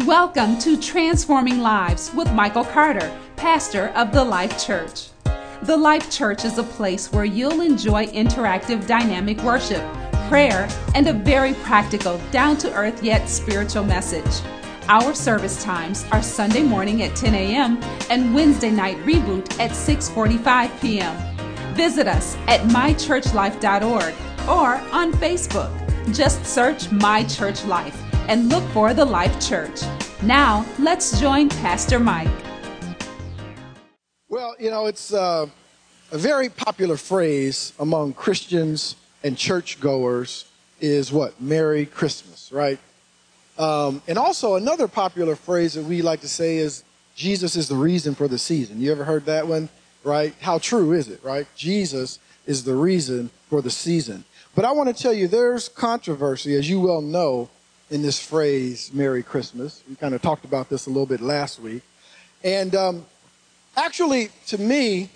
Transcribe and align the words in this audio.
Welcome 0.00 0.58
to 0.58 0.76
Transforming 0.76 1.60
Lives 1.60 2.12
with 2.14 2.30
Michael 2.32 2.64
Carter, 2.64 3.16
pastor 3.36 3.90
of 3.90 4.10
the 4.10 4.24
Life 4.24 4.62
Church. 4.62 5.10
The 5.62 5.76
Life 5.76 6.10
Church 6.10 6.44
is 6.44 6.58
a 6.58 6.64
place 6.64 7.12
where 7.12 7.24
you'll 7.24 7.60
enjoy 7.60 8.06
interactive, 8.06 8.88
dynamic 8.88 9.40
worship, 9.44 9.80
prayer, 10.28 10.68
and 10.96 11.06
a 11.06 11.12
very 11.12 11.54
practical, 11.54 12.18
down 12.32 12.56
to 12.58 12.74
earth 12.74 13.04
yet 13.04 13.28
spiritual 13.28 13.84
message. 13.84 14.44
Our 14.88 15.14
service 15.14 15.62
times 15.62 16.04
are 16.10 16.22
Sunday 16.22 16.64
morning 16.64 17.04
at 17.04 17.14
10 17.14 17.32
a.m. 17.32 17.80
and 18.10 18.34
Wednesday 18.34 18.72
night 18.72 18.96
reboot 19.06 19.60
at 19.60 19.70
6:45 19.70 20.80
p.m. 20.80 21.16
Visit 21.76 22.08
us 22.08 22.36
at 22.48 22.62
mychurchlife.org 22.62 24.14
or 24.48 24.74
on 24.92 25.12
Facebook. 25.12 25.70
Just 26.12 26.44
search 26.44 26.90
My 26.90 27.22
Church 27.22 27.64
Life 27.64 28.03
and 28.28 28.48
look 28.48 28.64
for 28.70 28.94
the 28.94 29.04
Life 29.04 29.40
Church. 29.40 29.82
Now, 30.22 30.64
let's 30.78 31.20
join 31.20 31.48
Pastor 31.48 31.98
Mike. 31.98 32.28
Well, 34.28 34.56
you 34.58 34.70
know, 34.70 34.86
it's 34.86 35.12
uh, 35.12 35.46
a 36.10 36.18
very 36.18 36.48
popular 36.48 36.96
phrase 36.96 37.72
among 37.78 38.14
Christians 38.14 38.96
and 39.22 39.36
churchgoers 39.36 40.46
is 40.80 41.12
what? 41.12 41.40
Merry 41.40 41.86
Christmas, 41.86 42.50
right? 42.52 42.78
Um, 43.58 44.02
and 44.08 44.18
also 44.18 44.56
another 44.56 44.88
popular 44.88 45.36
phrase 45.36 45.74
that 45.74 45.84
we 45.84 46.02
like 46.02 46.20
to 46.20 46.28
say 46.28 46.56
is 46.56 46.84
Jesus 47.14 47.56
is 47.56 47.68
the 47.68 47.76
reason 47.76 48.14
for 48.14 48.28
the 48.28 48.38
season. 48.38 48.80
You 48.80 48.90
ever 48.92 49.04
heard 49.04 49.26
that 49.26 49.46
one? 49.46 49.68
Right? 50.02 50.34
How 50.40 50.58
true 50.58 50.92
is 50.92 51.08
it, 51.08 51.22
right? 51.22 51.46
Jesus 51.56 52.18
is 52.46 52.64
the 52.64 52.74
reason 52.74 53.30
for 53.48 53.62
the 53.62 53.70
season. 53.70 54.24
But 54.54 54.64
I 54.64 54.72
want 54.72 54.94
to 54.94 55.02
tell 55.02 55.12
you, 55.12 55.28
there's 55.28 55.68
controversy, 55.68 56.54
as 56.56 56.68
you 56.68 56.80
well 56.80 57.00
know, 57.00 57.48
in 57.94 58.02
this 58.02 58.18
phrase, 58.18 58.90
Merry 58.92 59.22
Christmas. 59.22 59.80
We 59.88 59.94
kind 59.94 60.14
of 60.14 60.20
talked 60.20 60.44
about 60.44 60.68
this 60.68 60.86
a 60.86 60.90
little 60.90 61.06
bit 61.06 61.20
last 61.20 61.60
week. 61.60 61.84
And 62.42 62.74
um, 62.74 63.06
actually, 63.76 64.30
to 64.48 64.58
me, 64.58 65.10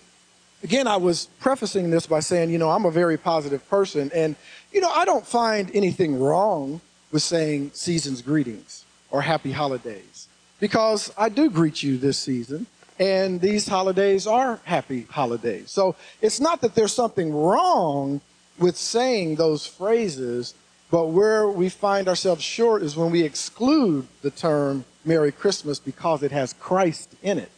again, 0.63 0.87
I 0.87 0.97
was 0.97 1.29
prefacing 1.41 1.91
this 1.91 2.07
by 2.07 2.21
saying, 2.21 2.51
you 2.51 2.59
know, 2.59 2.71
I'm 2.71 2.85
a 2.85 2.93
very 2.93 3.17
positive 3.17 3.69
person. 3.69 4.13
And, 4.15 4.37
you 4.73 4.81
know, 4.81 4.91
I 4.91 5.05
don't 5.05 5.27
find 5.27 5.73
anything 5.75 6.21
wrong 6.21 6.81
with 7.11 7.23
saying 7.25 7.73
season's 7.75 8.23
greetings 8.23 8.85
or 9.11 9.23
happy 9.23 9.51
holidays 9.51 10.29
because 10.61 11.13
I 11.19 11.31
do 11.31 11.51
greet 11.51 11.83
you 11.83 11.99
this 11.99 12.17
season. 12.17 12.69
And 13.01 13.41
these 13.41 13.67
holidays 13.67 14.25
are 14.25 14.61
happy 14.63 15.09
holidays. 15.11 15.73
So 15.73 15.97
it's 16.23 16.39
not 16.39 16.61
that 16.61 16.77
there's 16.77 16.95
something 16.95 17.35
wrong 17.35 18.21
with 18.57 18.77
saying 18.77 19.35
those 19.35 19.67
phrases, 19.67 20.55
but 20.91 21.07
where 21.07 21.49
we 21.49 21.69
find 21.69 22.09
ourselves 22.09 22.43
short 22.43 22.83
is 22.83 22.97
when 22.97 23.11
we 23.11 23.23
exclude 23.23 24.07
the 24.23 24.31
term 24.31 24.85
Merry 25.05 25.33
Christmas 25.33 25.79
because 25.79 26.23
it 26.23 26.33
has 26.33 26.55
Christ 26.55 27.15
in 27.23 27.39
it. 27.39 27.51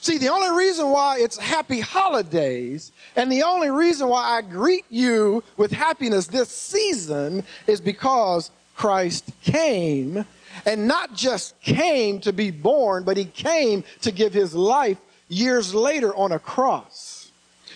See, 0.00 0.18
the 0.18 0.28
only 0.28 0.56
reason 0.56 0.90
why 0.90 1.18
it's 1.18 1.36
happy 1.36 1.80
holidays 1.80 2.92
and 3.16 3.30
the 3.32 3.42
only 3.42 3.70
reason 3.70 4.08
why 4.08 4.38
I 4.38 4.42
greet 4.42 4.84
you 4.88 5.42
with 5.56 5.72
happiness 5.72 6.28
this 6.28 6.50
season 6.50 7.42
is 7.66 7.80
because 7.80 8.52
Christ 8.76 9.30
came 9.42 10.24
and 10.64 10.86
not 10.86 11.14
just 11.14 11.60
came 11.60 12.20
to 12.20 12.32
be 12.32 12.52
born, 12.52 13.02
but 13.02 13.16
he 13.16 13.24
came 13.24 13.82
to 14.02 14.12
give 14.12 14.32
his 14.32 14.54
life 14.54 14.98
years 15.28 15.74
later 15.74 16.14
on 16.14 16.30
a 16.30 16.38
cross. 16.38 17.07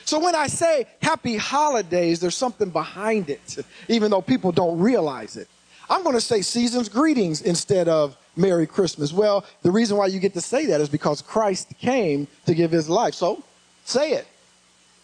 So 0.05 0.19
when 0.19 0.35
I 0.35 0.47
say 0.47 0.87
happy 1.01 1.37
holidays, 1.37 2.21
there's 2.21 2.37
something 2.37 2.71
behind 2.71 3.31
it, 3.31 3.59
even 3.89 4.11
though 4.11 4.23
people 4.23 4.53
don't 4.53 4.79
realize 4.79 5.37
it. 5.37 5.49
I'm 5.89 6.03
going 6.03 6.15
to 6.15 6.21
say 6.21 6.43
season's 6.43 6.89
greetings 6.89 7.43
instead 7.43 7.89
of 7.89 8.17
Merry 8.37 8.67
Christmas. 8.67 9.13
Well, 9.13 9.45
the 9.63 9.71
reason 9.71 9.97
why 9.97 10.07
you 10.07 10.21
get 10.21 10.35
to 10.35 10.41
say 10.41 10.67
that 10.67 10.81
is 10.81 10.89
because 10.89 11.21
Christ 11.23 11.73
came 11.79 12.27
to 12.47 12.55
give 12.55 12.71
his 12.71 12.89
life. 12.89 13.15
So 13.15 13.43
say 13.85 14.13
it. 14.13 14.27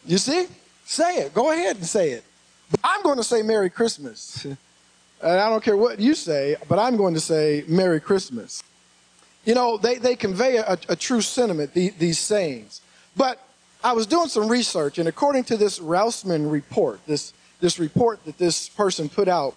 You 0.06 0.18
see? 0.18 0.46
Say 0.86 1.18
it. 1.18 1.34
Go 1.34 1.52
ahead 1.52 1.76
and 1.76 1.86
say 1.86 2.10
it. 2.10 2.24
I'm 2.82 3.02
going 3.02 3.18
to 3.18 3.24
say 3.24 3.42
Merry 3.42 3.70
Christmas. 3.70 4.44
And 4.44 4.56
I 5.22 5.48
don't 5.50 5.62
care 5.62 5.76
what 5.76 5.98
you 5.98 6.14
say, 6.14 6.56
but 6.68 6.78
I'm 6.78 6.96
going 6.96 7.14
to 7.14 7.20
say 7.20 7.64
Merry 7.66 8.00
Christmas. 8.00 8.62
You 9.44 9.54
know, 9.54 9.76
they, 9.76 9.96
they 9.96 10.16
convey 10.16 10.56
a, 10.56 10.78
a 10.88 10.96
true 10.96 11.20
sentiment, 11.20 11.74
the, 11.74 11.90
these 11.98 12.18
sayings. 12.18 12.80
But 13.16 13.42
I 13.82 13.92
was 13.92 14.06
doing 14.06 14.28
some 14.28 14.48
research, 14.48 14.98
and 14.98 15.08
according 15.08 15.44
to 15.44 15.56
this 15.56 15.80
Rasmussen 15.80 16.50
report, 16.50 17.00
this, 17.06 17.32
this 17.60 17.78
report 17.78 18.24
that 18.24 18.36
this 18.36 18.68
person 18.68 19.08
put 19.08 19.28
out, 19.28 19.54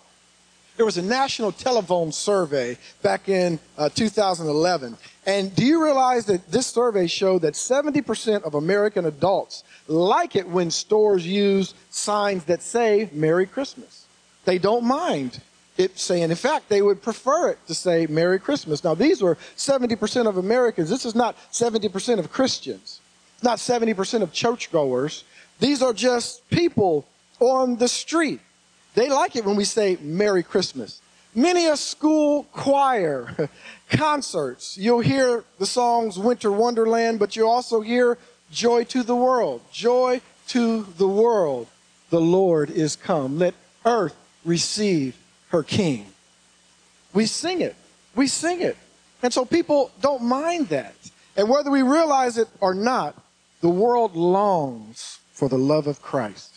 there 0.77 0.85
was 0.85 0.97
a 0.97 1.01
national 1.01 1.51
telephone 1.51 2.11
survey 2.11 2.77
back 3.01 3.29
in 3.29 3.59
uh, 3.77 3.89
2011. 3.89 4.95
And 5.25 5.55
do 5.55 5.65
you 5.65 5.83
realize 5.83 6.25
that 6.25 6.51
this 6.51 6.67
survey 6.67 7.07
showed 7.07 7.41
that 7.41 7.55
70% 7.55 8.43
of 8.43 8.53
American 8.53 9.05
adults 9.05 9.63
like 9.87 10.35
it 10.35 10.47
when 10.47 10.69
stores 10.69 11.25
use 11.25 11.73
signs 11.89 12.43
that 12.45 12.61
say 12.61 13.09
Merry 13.11 13.47
Christmas? 13.47 14.05
They 14.45 14.59
don't 14.59 14.83
mind 14.83 15.41
it 15.77 15.97
saying, 15.97 16.29
in 16.29 16.35
fact, 16.35 16.69
they 16.69 16.81
would 16.81 17.01
prefer 17.01 17.49
it 17.49 17.67
to 17.67 17.73
say 17.73 18.05
Merry 18.07 18.39
Christmas. 18.39 18.83
Now, 18.83 18.93
these 18.93 19.21
were 19.21 19.37
70% 19.57 20.27
of 20.27 20.37
Americans. 20.37 20.89
This 20.89 21.05
is 21.05 21.15
not 21.15 21.35
70% 21.51 22.19
of 22.19 22.31
Christians 22.31 23.00
not 23.43 23.57
70% 23.57 24.21
of 24.21 24.31
churchgoers. 24.31 25.23
These 25.59 25.81
are 25.81 25.93
just 25.93 26.47
people 26.49 27.05
on 27.39 27.77
the 27.77 27.87
street. 27.87 28.39
They 28.93 29.09
like 29.09 29.35
it 29.35 29.45
when 29.45 29.55
we 29.55 29.63
say 29.63 29.97
Merry 30.01 30.43
Christmas. 30.43 31.01
Many 31.33 31.67
a 31.67 31.77
school 31.77 32.43
choir, 32.51 33.49
concerts, 33.89 34.77
you'll 34.77 34.99
hear 34.99 35.45
the 35.59 35.65
songs 35.65 36.19
Winter 36.19 36.51
Wonderland, 36.51 37.19
but 37.19 37.35
you 37.35 37.47
also 37.47 37.79
hear 37.81 38.17
Joy 38.51 38.83
to 38.85 39.01
the 39.01 39.15
World. 39.15 39.61
Joy 39.71 40.21
to 40.49 40.83
the 40.97 41.07
world. 41.07 41.67
The 42.09 42.19
Lord 42.19 42.69
is 42.69 42.97
come. 42.97 43.39
Let 43.39 43.53
earth 43.85 44.15
receive 44.43 45.15
her 45.49 45.63
King. 45.63 46.07
We 47.13 47.25
sing 47.25 47.61
it. 47.61 47.75
We 48.15 48.27
sing 48.27 48.61
it. 48.61 48.75
And 49.23 49.31
so 49.31 49.45
people 49.45 49.91
don't 50.01 50.23
mind 50.23 50.67
that. 50.69 50.93
And 51.37 51.47
whether 51.47 51.71
we 51.71 51.81
realize 51.81 52.37
it 52.37 52.49
or 52.59 52.73
not, 52.73 53.15
the 53.61 53.69
world 53.69 54.15
longs 54.15 55.19
for 55.31 55.47
the 55.47 55.57
love 55.57 55.87
of 55.87 56.01
Christ. 56.01 56.55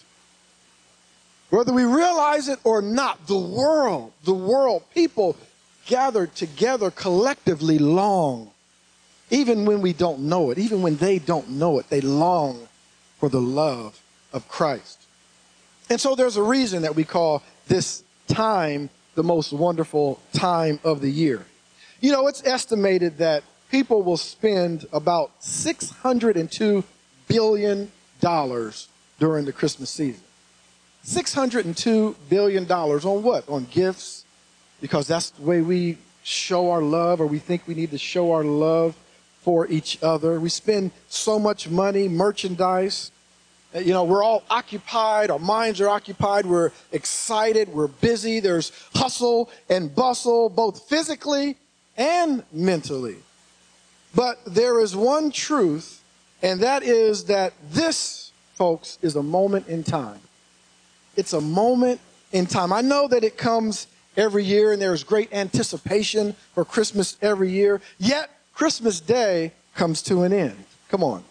Whether 1.51 1.73
we 1.73 1.85
realize 1.85 2.49
it 2.49 2.59
or 2.65 2.83
not, 2.83 3.27
the 3.27 3.39
world, 3.39 4.13
the 4.25 4.35
world, 4.35 4.83
people 4.93 5.37
gathered 5.87 6.35
together 6.35 6.91
collectively 6.91 7.79
long. 7.79 8.51
Even 9.31 9.65
when 9.65 9.81
we 9.81 9.93
don't 9.93 10.21
know 10.21 10.51
it, 10.51 10.59
even 10.59 10.83
when 10.83 10.97
they 10.97 11.19
don't 11.19 11.51
know 11.51 11.79
it, 11.79 11.89
they 11.91 12.01
long 12.01 12.69
for 13.19 13.29
the 13.29 13.41
love 13.41 14.01
of 14.33 14.49
Christ. 14.49 15.01
And 15.89 16.01
so 16.01 16.15
there's 16.15 16.37
a 16.37 16.43
reason 16.43 16.83
that 16.83 16.97
we 16.97 17.05
call 17.05 17.43
this 17.69 18.03
time 18.27 18.91
the 19.15 19.23
most 19.23 19.53
wonderful 19.53 20.21
time 20.33 20.81
of 20.83 21.01
the 21.01 21.11
year. 21.11 21.47
You 22.01 22.13
know, 22.13 22.27
it's 22.27 22.45
estimated 22.45 23.19
that 23.19 23.45
people 23.71 24.03
will 24.03 24.17
spend 24.17 24.87
about 24.93 25.31
602 25.41 26.85
billion 27.29 27.91
dollars 28.21 28.89
during 29.19 29.45
the 29.45 29.53
Christmas 29.53 29.91
season. 29.91 30.23
$602 31.07 32.15
billion 32.29 32.71
on 32.71 33.23
what? 33.23 33.49
On 33.49 33.67
gifts, 33.71 34.25
because 34.81 35.07
that's 35.07 35.31
the 35.31 35.43
way 35.43 35.61
we 35.61 35.99
show 36.23 36.71
our 36.71 36.83
love, 36.83 37.21
or 37.21 37.27
we 37.27 37.39
think 37.39 37.67
we 37.67 37.75
need 37.75 37.91
to 37.91 37.99
show 37.99 38.33
our 38.33 38.45
love 38.45 38.97
for 39.43 39.67
each 39.69 40.03
other. 40.03 40.41
We 40.41 40.49
spend 40.49 40.91
so 41.09 41.39
much 41.39 41.69
money, 41.69 42.09
merchandise. 42.09 43.11
Uh, 43.75 43.81
you 43.81 43.93
know, 43.93 44.05
we're 44.05 44.23
all 44.23 44.43
occupied, 44.49 45.31
our 45.31 45.39
minds 45.39 45.81
are 45.81 45.89
occupied, 45.89 46.47
we're 46.47 46.71
excited, 46.93 47.69
we're 47.69 47.89
busy. 47.89 48.41
There's 48.41 48.73
hustle 48.95 49.51
and 49.69 49.95
bustle, 49.95 50.49
both 50.49 50.89
physically 50.89 51.59
and 51.97 52.43
mentally. 52.53 53.17
But 54.15 54.39
there 54.47 54.81
is 54.81 54.97
one 54.97 55.31
truth 55.31 56.04
and 56.43 56.61
that 56.61 56.83
is 56.83 57.25
that 57.25 57.53
this, 57.71 58.33
folks, 58.55 58.99
is 59.03 59.17
a 59.17 59.23
moment 59.23 59.69
in 59.69 59.83
time. 59.83 60.21
It's 61.17 61.33
a 61.33 61.41
moment 61.41 62.01
in 62.33 62.47
time. 62.47 62.73
I 62.73 62.81
know 62.81 63.09
that 63.09 63.25
it 63.25 63.37
comes 63.37 63.87
every 64.17 64.45
year 64.45 64.73
and 64.73 64.81
there's 64.81 65.05
great 65.05 65.33
anticipation 65.33 66.35
for 66.55 66.65
Christmas 66.65 67.17
every 67.23 67.51
year, 67.51 67.81
yet 67.99 68.31
Christmas 68.55 69.01
Day 69.01 69.53
comes 69.75 70.03
to 70.03 70.23
an 70.23 70.33
end. 70.33 70.65
Come 70.89 71.03
on. 71.03 71.25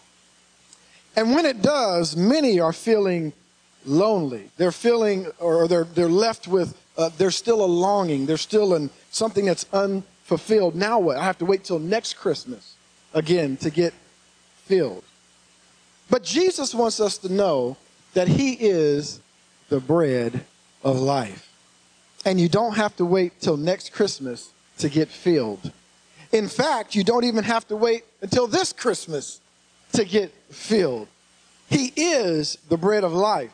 And 1.16 1.34
when 1.34 1.46
it 1.46 1.62
does, 1.62 2.16
many 2.18 2.60
are 2.60 2.74
feeling 2.74 3.34
lonely. 3.86 4.50
They're 4.58 4.72
feeling, 4.72 5.28
or 5.40 5.68
they're, 5.68 5.84
they're 5.84 6.10
left 6.10 6.48
with, 6.48 6.78
uh, 6.98 7.10
there's 7.18 7.36
still 7.36 7.64
a 7.64 7.68
longing. 7.68 8.26
There's 8.26 8.42
still 8.42 8.74
an, 8.74 8.90
something 9.12 9.46
that's 9.46 9.66
unfulfilled. 9.72 10.76
Now 10.76 11.00
what? 11.00 11.18
I 11.18 11.24
have 11.24 11.38
to 11.40 11.46
wait 11.46 11.64
till 11.64 11.80
next 11.80 12.16
Christmas 12.16 12.76
again 13.14 13.58
to 13.58 13.70
get 13.70 13.94
filled. 14.65 15.04
But 16.10 16.24
Jesus 16.24 16.74
wants 16.74 17.00
us 17.00 17.18
to 17.19 17.31
know 17.31 17.77
that 18.13 18.27
He 18.27 18.54
is 18.54 19.19
the 19.69 19.80
bread 19.80 20.45
of 20.83 21.00
life. 21.00 21.50
And 22.25 22.39
you 22.39 22.48
don't 22.48 22.75
have 22.75 22.95
to 22.98 23.06
wait 23.06 23.42
till 23.42 23.57
next 23.57 23.92
Christmas 23.92 24.51
to 24.77 24.89
get 24.89 25.10
filled. 25.10 25.71
In 26.31 26.48
fact, 26.48 26.95
you 26.95 27.04
don't 27.04 27.25
even 27.25 27.44
have 27.44 27.68
to 27.68 27.75
wait 27.75 28.04
until 28.21 28.48
this 28.48 28.74
Christmas 28.74 29.39
to 29.94 30.06
get 30.06 30.31
filled. 30.50 31.07
He 31.69 31.94
is 31.95 32.57
the 32.69 32.77
bread 32.77 33.04
of 33.04 33.13
life. 33.13 33.51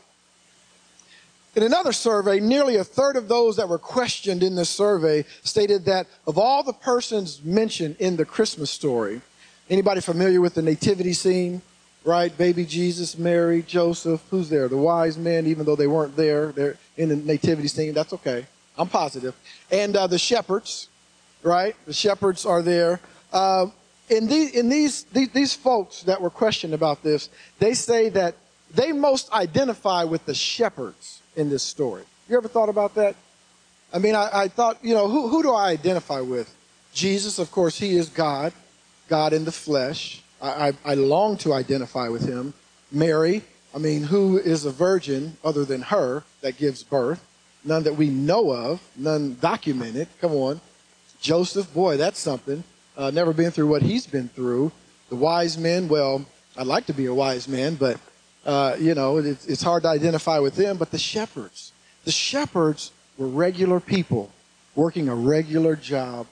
In 1.55 1.63
another 1.63 1.91
survey, 1.91 2.39
nearly 2.39 2.77
a 2.77 2.83
third 2.83 3.15
of 3.15 3.27
those 3.27 3.57
that 3.57 3.67
were 3.67 3.79
questioned 3.79 4.43
in 4.43 4.55
this 4.55 4.69
survey 4.69 5.25
stated 5.43 5.85
that 5.85 6.07
of 6.27 6.37
all 6.37 6.63
the 6.63 6.73
persons 6.73 7.43
mentioned 7.43 7.97
in 7.99 8.15
the 8.15 8.25
Christmas 8.25 8.69
story, 8.69 9.21
anybody 9.69 10.01
familiar 10.01 10.41
with 10.41 10.53
the 10.53 10.61
nativity 10.61 11.13
scene? 11.13 11.61
Right? 12.05 12.35
Baby 12.37 12.65
Jesus, 12.65 13.17
Mary, 13.17 13.61
Joseph, 13.61 14.23
who's 14.31 14.49
there? 14.49 14.67
The 14.69 14.77
wise 14.77 15.17
men, 15.17 15.45
even 15.45 15.65
though 15.65 15.75
they 15.75 15.87
weren't 15.87 16.15
there, 16.15 16.53
they're 16.53 16.77
in 16.95 17.09
the 17.09 17.15
nativity 17.17 17.67
scene. 17.67 17.93
That's 17.93 18.13
okay. 18.13 18.45
I'm 18.77 18.87
positive. 18.87 19.35
And 19.69 19.95
uh, 19.95 20.07
the 20.07 20.17
shepherds, 20.17 20.87
right? 21.43 21.75
The 21.85 21.93
shepherds 21.93 22.45
are 22.45 22.61
there. 22.61 23.01
Uh, 23.33 23.67
in, 24.09 24.27
these, 24.27 24.51
in 24.51 24.69
these, 24.69 25.03
these, 25.03 25.29
these 25.29 25.53
folks 25.53 26.03
that 26.03 26.21
were 26.21 26.29
questioned 26.29 26.73
about 26.73 27.03
this, 27.03 27.29
they 27.59 27.73
say 27.73 28.09
that 28.09 28.35
they 28.73 28.93
most 28.93 29.31
identify 29.33 30.05
with 30.05 30.25
the 30.25 30.33
shepherds 30.33 31.21
in 31.35 31.49
this 31.49 31.63
story. 31.63 32.03
You 32.29 32.37
ever 32.37 32.47
thought 32.47 32.69
about 32.69 32.95
that? 32.95 33.15
I 33.91 33.99
mean, 33.99 34.15
I, 34.15 34.29
I 34.31 34.47
thought, 34.47 34.77
you 34.83 34.93
know, 34.93 35.09
who, 35.09 35.27
who 35.27 35.43
do 35.43 35.51
I 35.51 35.69
identify 35.69 36.21
with? 36.21 36.55
Jesus, 36.93 37.39
of 37.39 37.51
course, 37.51 37.77
he 37.77 37.95
is 37.95 38.09
God, 38.09 38.53
God 39.09 39.33
in 39.33 39.45
the 39.45 39.51
flesh. 39.51 40.21
I, 40.41 40.69
I, 40.69 40.73
I 40.85 40.93
long 40.93 41.37
to 41.37 41.53
identify 41.53 42.07
with 42.07 42.25
him. 42.25 42.53
Mary, 42.91 43.43
I 43.75 43.77
mean, 43.77 44.03
who 44.03 44.37
is 44.37 44.65
a 44.65 44.71
virgin 44.71 45.37
other 45.43 45.65
than 45.65 45.81
her 45.81 46.23
that 46.41 46.57
gives 46.57 46.83
birth? 46.83 47.25
None 47.65 47.83
that 47.83 47.97
we 47.97 48.09
know 48.09 48.51
of, 48.51 48.81
none 48.95 49.37
documented. 49.41 50.07
Come 50.21 50.31
on. 50.33 50.61
Joseph, 51.19 51.73
boy, 51.73 51.97
that's 51.97 52.19
something. 52.19 52.63
Uh, 52.95 53.11
never 53.11 53.33
been 53.33 53.51
through 53.51 53.67
what 53.67 53.81
he's 53.81 54.07
been 54.07 54.29
through. 54.29 54.71
The 55.09 55.15
wise 55.15 55.57
men, 55.57 55.89
well, 55.89 56.25
I'd 56.57 56.67
like 56.67 56.85
to 56.85 56.93
be 56.93 57.07
a 57.07 57.13
wise 57.13 57.47
man, 57.47 57.75
but, 57.75 57.99
uh, 58.45 58.75
you 58.79 58.95
know, 58.95 59.17
it's, 59.17 59.45
it's 59.45 59.61
hard 59.61 59.83
to 59.83 59.89
identify 59.89 60.39
with 60.39 60.55
them. 60.55 60.77
But 60.77 60.91
the 60.91 60.97
shepherds, 60.97 61.73
the 62.05 62.11
shepherds 62.11 62.91
were 63.17 63.27
regular 63.27 63.79
people 63.79 64.31
working 64.75 65.09
a 65.09 65.15
regular 65.15 65.75
job, 65.75 66.27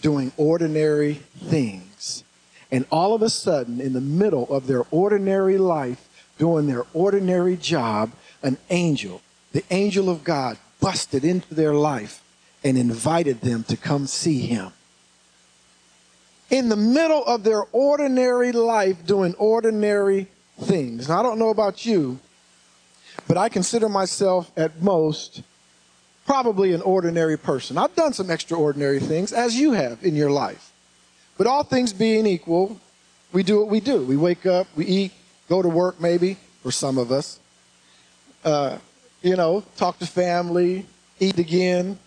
doing 0.00 0.32
ordinary 0.36 1.14
things. 1.14 2.24
And 2.70 2.84
all 2.90 3.14
of 3.14 3.22
a 3.22 3.30
sudden, 3.30 3.80
in 3.80 3.92
the 3.92 4.00
middle 4.00 4.46
of 4.52 4.66
their 4.66 4.84
ordinary 4.90 5.58
life, 5.58 6.08
doing 6.38 6.66
their 6.66 6.84
ordinary 6.92 7.56
job, 7.56 8.12
an 8.42 8.58
angel, 8.70 9.22
the 9.52 9.64
angel 9.70 10.08
of 10.08 10.22
God, 10.22 10.58
busted 10.80 11.24
into 11.24 11.54
their 11.54 11.74
life 11.74 12.22
and 12.62 12.76
invited 12.76 13.40
them 13.40 13.64
to 13.64 13.76
come 13.76 14.06
see 14.06 14.40
him. 14.40 14.72
In 16.50 16.68
the 16.68 16.76
middle 16.76 17.24
of 17.24 17.44
their 17.44 17.64
ordinary 17.72 18.52
life, 18.52 19.04
doing 19.06 19.34
ordinary 19.34 20.28
things. 20.60 21.08
Now, 21.08 21.20
I 21.20 21.22
don't 21.22 21.38
know 21.38 21.50
about 21.50 21.84
you, 21.84 22.18
but 23.26 23.36
I 23.36 23.48
consider 23.48 23.88
myself 23.88 24.50
at 24.56 24.82
most 24.82 25.42
probably 26.28 26.74
an 26.74 26.82
ordinary 26.82 27.38
person. 27.38 27.78
I've 27.78 27.94
done 27.94 28.12
some 28.12 28.30
extraordinary 28.30 29.00
things, 29.00 29.32
as 29.32 29.58
you 29.58 29.72
have 29.72 30.04
in 30.04 30.14
your 30.14 30.30
life. 30.30 30.72
But 31.38 31.46
all 31.46 31.62
things 31.62 31.94
being 31.94 32.26
equal, 32.26 32.78
we 33.32 33.42
do 33.42 33.60
what 33.60 33.68
we 33.68 33.80
do. 33.80 34.04
We 34.04 34.18
wake 34.18 34.44
up, 34.44 34.66
we 34.76 34.84
eat, 34.84 35.12
go 35.48 35.62
to 35.62 35.68
work 35.70 36.02
maybe, 36.02 36.36
for 36.62 36.70
some 36.70 36.98
of 36.98 37.10
us. 37.10 37.40
Uh, 38.44 38.76
you 39.22 39.36
know, 39.36 39.64
talk 39.78 39.98
to 40.00 40.06
family, 40.06 40.84
eat 41.18 41.38
again, 41.38 41.98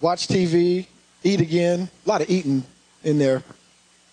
watch 0.00 0.26
TV, 0.26 0.86
eat 1.22 1.42
again, 1.42 1.90
a 2.06 2.08
lot 2.08 2.22
of 2.22 2.30
eating 2.30 2.64
in 3.04 3.18
there, 3.18 3.42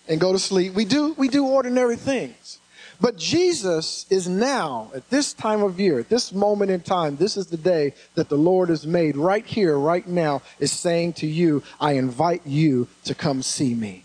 and 0.06 0.20
go 0.20 0.32
to 0.32 0.38
sleep. 0.38 0.74
We 0.74 0.84
do, 0.84 1.14
we 1.14 1.28
do 1.28 1.46
ordinary 1.46 1.96
things. 1.96 2.58
But 3.00 3.16
Jesus 3.16 4.06
is 4.10 4.28
now, 4.28 4.90
at 4.94 5.08
this 5.08 5.32
time 5.32 5.62
of 5.62 5.78
year, 5.78 6.00
at 6.00 6.08
this 6.08 6.32
moment 6.32 6.72
in 6.72 6.80
time, 6.80 7.16
this 7.16 7.36
is 7.36 7.46
the 7.46 7.56
day 7.56 7.94
that 8.16 8.28
the 8.28 8.36
Lord 8.36 8.70
has 8.70 8.86
made 8.86 9.16
right 9.16 9.46
here, 9.46 9.78
right 9.78 10.06
now, 10.06 10.42
is 10.58 10.72
saying 10.72 11.12
to 11.14 11.26
you, 11.26 11.62
I 11.80 11.92
invite 11.92 12.42
you 12.44 12.88
to 13.04 13.14
come 13.14 13.42
see 13.42 13.74
me. 13.74 14.02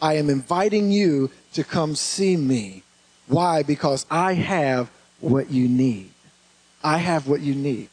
I 0.00 0.14
am 0.14 0.30
inviting 0.30 0.92
you 0.92 1.30
to 1.54 1.64
come 1.64 1.96
see 1.96 2.36
me. 2.36 2.84
Why? 3.26 3.64
Because 3.64 4.06
I 4.10 4.34
have 4.34 4.90
what 5.20 5.50
you 5.50 5.68
need. 5.68 6.10
I 6.84 6.98
have 6.98 7.26
what 7.26 7.40
you 7.40 7.54
need. 7.54 7.88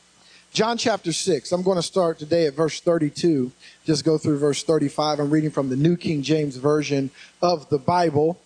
John 0.54 0.78
chapter 0.78 1.14
6, 1.14 1.52
I'm 1.54 1.64
going 1.64 1.78
to 1.78 1.82
start 1.82 2.20
today 2.20 2.46
at 2.46 2.54
verse 2.54 2.82
32, 2.82 3.52
just 3.86 4.04
go 4.04 4.18
through 4.18 4.38
verse 4.38 4.64
35. 4.64 5.20
I'm 5.20 5.30
reading 5.30 5.50
from 5.50 5.70
the 5.70 5.78
New 5.78 5.96
King 5.96 6.22
James 6.22 6.58
Version 6.58 7.10
of 7.42 7.70
the 7.70 7.78
Bible. 7.78 8.38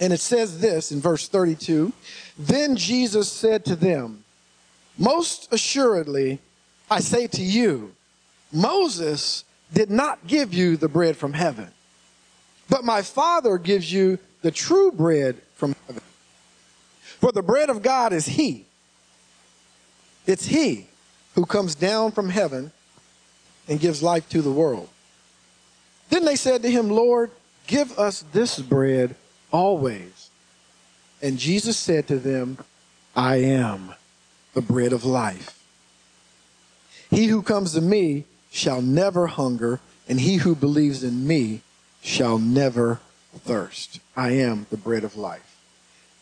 And 0.00 0.12
it 0.12 0.20
says 0.20 0.60
this 0.60 0.92
in 0.92 1.00
verse 1.00 1.28
32 1.28 1.92
Then 2.38 2.76
Jesus 2.76 3.30
said 3.30 3.64
to 3.66 3.76
them, 3.76 4.24
Most 4.96 5.52
assuredly, 5.52 6.40
I 6.90 7.00
say 7.00 7.26
to 7.28 7.42
you, 7.42 7.92
Moses 8.52 9.44
did 9.72 9.90
not 9.90 10.26
give 10.26 10.54
you 10.54 10.76
the 10.76 10.88
bread 10.88 11.16
from 11.16 11.32
heaven, 11.34 11.68
but 12.70 12.84
my 12.84 13.02
Father 13.02 13.58
gives 13.58 13.92
you 13.92 14.18
the 14.42 14.50
true 14.50 14.90
bread 14.90 15.36
from 15.54 15.74
heaven. 15.86 16.02
For 17.20 17.32
the 17.32 17.42
bread 17.42 17.68
of 17.68 17.82
God 17.82 18.12
is 18.12 18.26
He. 18.26 18.64
It's 20.26 20.46
He 20.46 20.86
who 21.34 21.44
comes 21.44 21.74
down 21.74 22.12
from 22.12 22.28
heaven 22.28 22.72
and 23.68 23.78
gives 23.78 24.02
life 24.02 24.28
to 24.30 24.42
the 24.42 24.50
world. 24.50 24.88
Then 26.08 26.24
they 26.24 26.36
said 26.36 26.62
to 26.62 26.70
him, 26.70 26.88
Lord, 26.88 27.30
give 27.66 27.98
us 27.98 28.24
this 28.32 28.58
bread 28.58 29.14
always. 29.50 30.30
And 31.20 31.38
Jesus 31.38 31.76
said 31.76 32.06
to 32.08 32.18
them, 32.18 32.58
I 33.16 33.36
am 33.36 33.94
the 34.54 34.62
bread 34.62 34.92
of 34.92 35.04
life. 35.04 35.58
He 37.10 37.26
who 37.26 37.42
comes 37.42 37.72
to 37.72 37.80
me 37.80 38.24
shall 38.50 38.82
never 38.82 39.26
hunger, 39.26 39.80
and 40.08 40.20
he 40.20 40.36
who 40.36 40.54
believes 40.54 41.02
in 41.02 41.26
me 41.26 41.62
shall 42.02 42.38
never 42.38 43.00
thirst. 43.36 44.00
I 44.16 44.30
am 44.32 44.66
the 44.70 44.76
bread 44.76 45.04
of 45.04 45.16
life. 45.16 45.56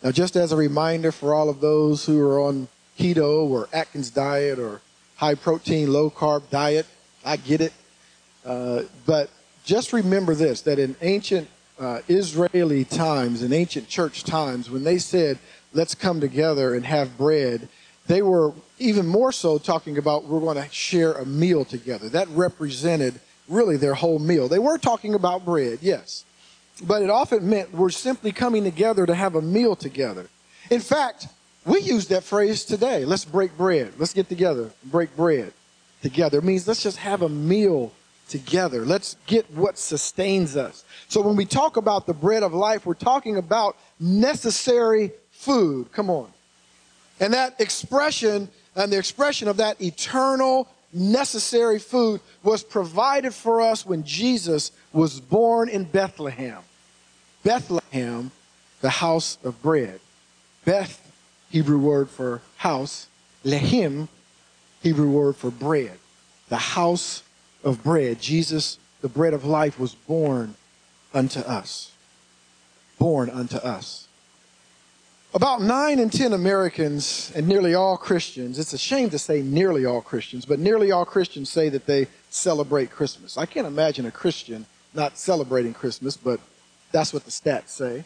Now, 0.02 0.12
just 0.12 0.36
as 0.36 0.52
a 0.52 0.56
reminder 0.56 1.12
for 1.12 1.34
all 1.34 1.48
of 1.48 1.60
those 1.60 2.06
who 2.06 2.20
are 2.20 2.40
on 2.40 2.68
keto 2.98 3.48
or 3.48 3.68
Atkins 3.72 4.10
diet 4.10 4.58
or 4.58 4.80
high 5.16 5.34
protein, 5.34 5.92
low 5.92 6.10
carb 6.10 6.48
diet, 6.50 6.86
I 7.24 7.36
get 7.36 7.60
it. 7.60 7.72
Uh, 8.44 8.82
but 9.04 9.30
just 9.64 9.92
remember 9.92 10.34
this 10.34 10.62
that 10.62 10.78
in 10.78 10.94
ancient 11.02 11.48
uh, 11.78 12.00
Israeli 12.08 12.84
times, 12.84 13.42
in 13.42 13.52
ancient 13.52 13.88
church 13.88 14.24
times, 14.24 14.70
when 14.70 14.84
they 14.84 14.98
said, 14.98 15.38
let's 15.72 15.94
come 15.94 16.20
together 16.20 16.74
and 16.74 16.86
have 16.86 17.18
bread, 17.18 17.68
they 18.06 18.22
were 18.22 18.52
even 18.78 19.06
more 19.06 19.32
so 19.32 19.58
talking 19.58 19.98
about 19.98 20.24
we're 20.24 20.40
going 20.40 20.56
to 20.56 20.68
share 20.72 21.12
a 21.12 21.26
meal 21.26 21.64
together. 21.64 22.08
That 22.08 22.28
represented 22.28 23.20
really 23.48 23.76
their 23.76 23.94
whole 23.94 24.18
meal. 24.18 24.48
They 24.48 24.58
were 24.58 24.78
talking 24.78 25.14
about 25.14 25.44
bread, 25.44 25.78
yes 25.82 26.24
but 26.82 27.02
it 27.02 27.10
often 27.10 27.48
meant 27.48 27.72
we're 27.72 27.90
simply 27.90 28.32
coming 28.32 28.64
together 28.64 29.06
to 29.06 29.14
have 29.14 29.34
a 29.34 29.42
meal 29.42 29.76
together. 29.76 30.28
In 30.70 30.80
fact, 30.80 31.28
we 31.64 31.80
use 31.80 32.08
that 32.08 32.22
phrase 32.22 32.64
today. 32.64 33.04
Let's 33.04 33.24
break 33.24 33.56
bread. 33.56 33.94
Let's 33.98 34.12
get 34.12 34.28
together, 34.28 34.70
break 34.84 35.14
bread 35.16 35.52
together. 36.02 36.38
It 36.38 36.44
means 36.44 36.68
let's 36.68 36.82
just 36.82 36.98
have 36.98 37.22
a 37.22 37.28
meal 37.28 37.92
together. 38.28 38.84
Let's 38.84 39.16
get 39.26 39.50
what 39.52 39.78
sustains 39.78 40.56
us. 40.56 40.84
So 41.08 41.20
when 41.20 41.36
we 41.36 41.44
talk 41.44 41.76
about 41.76 42.06
the 42.06 42.14
bread 42.14 42.42
of 42.42 42.52
life, 42.52 42.86
we're 42.86 42.94
talking 42.94 43.36
about 43.36 43.76
necessary 44.00 45.12
food. 45.30 45.92
Come 45.92 46.10
on. 46.10 46.30
And 47.20 47.32
that 47.32 47.60
expression 47.60 48.48
and 48.74 48.92
the 48.92 48.98
expression 48.98 49.48
of 49.48 49.56
that 49.56 49.80
eternal 49.80 50.68
necessary 50.92 51.78
food 51.78 52.20
was 52.42 52.62
provided 52.62 53.34
for 53.34 53.60
us 53.60 53.86
when 53.86 54.04
Jesus 54.04 54.72
was 54.92 55.20
born 55.20 55.68
in 55.68 55.84
Bethlehem. 55.84 56.62
Bethlehem, 57.42 58.30
the 58.80 58.90
house 58.90 59.38
of 59.44 59.60
bread. 59.62 60.00
Beth, 60.64 61.00
Hebrew 61.50 61.78
word 61.78 62.10
for 62.10 62.42
house. 62.56 63.08
Lehim, 63.44 64.08
Hebrew 64.82 65.10
word 65.10 65.36
for 65.36 65.50
bread. 65.50 65.98
The 66.48 66.56
house 66.56 67.22
of 67.66 67.82
bread. 67.82 68.20
Jesus, 68.20 68.78
the 69.02 69.08
bread 69.08 69.34
of 69.34 69.44
life, 69.44 69.78
was 69.78 69.94
born 69.94 70.54
unto 71.12 71.40
us. 71.40 71.90
Born 72.98 73.28
unto 73.28 73.56
us. 73.56 74.06
About 75.34 75.60
nine 75.60 75.98
in 75.98 76.08
ten 76.08 76.32
Americans, 76.32 77.32
and 77.34 77.46
nearly 77.46 77.74
all 77.74 77.98
Christians, 77.98 78.58
it's 78.58 78.72
a 78.72 78.78
shame 78.78 79.10
to 79.10 79.18
say 79.18 79.42
nearly 79.42 79.84
all 79.84 80.00
Christians, 80.00 80.46
but 80.46 80.60
nearly 80.60 80.92
all 80.92 81.04
Christians 81.04 81.50
say 81.50 81.68
that 81.68 81.84
they 81.84 82.06
celebrate 82.30 82.90
Christmas. 82.90 83.36
I 83.36 83.44
can't 83.44 83.66
imagine 83.66 84.06
a 84.06 84.10
Christian 84.10 84.64
not 84.94 85.18
celebrating 85.18 85.74
Christmas, 85.74 86.16
but 86.16 86.40
that's 86.92 87.12
what 87.12 87.24
the 87.24 87.30
stats 87.30 87.68
say. 87.68 88.04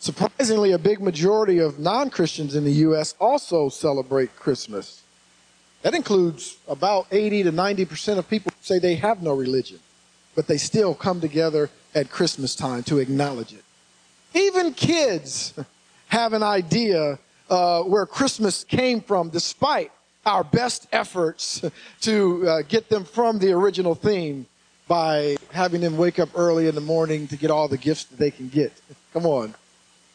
Surprisingly, 0.00 0.72
a 0.72 0.78
big 0.78 1.00
majority 1.00 1.58
of 1.58 1.78
non 1.78 2.10
Christians 2.10 2.56
in 2.56 2.64
the 2.64 2.72
U.S. 2.88 3.14
also 3.20 3.68
celebrate 3.68 4.34
Christmas. 4.36 5.02
That 5.82 5.94
includes 5.94 6.56
about 6.66 7.06
80 7.10 7.44
to 7.44 7.52
90% 7.52 8.18
of 8.18 8.28
people 8.28 8.52
who 8.54 8.64
say 8.64 8.78
they 8.78 8.96
have 8.96 9.22
no 9.22 9.34
religion, 9.34 9.78
but 10.34 10.46
they 10.46 10.58
still 10.58 10.94
come 10.94 11.20
together 11.20 11.70
at 11.94 12.10
Christmas 12.10 12.54
time 12.54 12.82
to 12.84 12.98
acknowledge 12.98 13.52
it. 13.52 13.64
Even 14.34 14.74
kids 14.74 15.54
have 16.08 16.32
an 16.32 16.42
idea 16.42 17.18
uh, 17.48 17.82
where 17.82 18.06
Christmas 18.06 18.64
came 18.64 19.00
from, 19.00 19.30
despite 19.30 19.92
our 20.26 20.44
best 20.44 20.86
efforts 20.92 21.62
to 22.00 22.48
uh, 22.48 22.62
get 22.68 22.88
them 22.88 23.04
from 23.04 23.38
the 23.38 23.52
original 23.52 23.94
theme 23.94 24.46
by 24.88 25.36
having 25.52 25.80
them 25.80 25.96
wake 25.96 26.18
up 26.18 26.30
early 26.34 26.66
in 26.66 26.74
the 26.74 26.80
morning 26.80 27.28
to 27.28 27.36
get 27.36 27.50
all 27.50 27.68
the 27.68 27.76
gifts 27.76 28.04
that 28.04 28.18
they 28.18 28.30
can 28.30 28.48
get. 28.48 28.72
Come 29.12 29.26
on. 29.26 29.54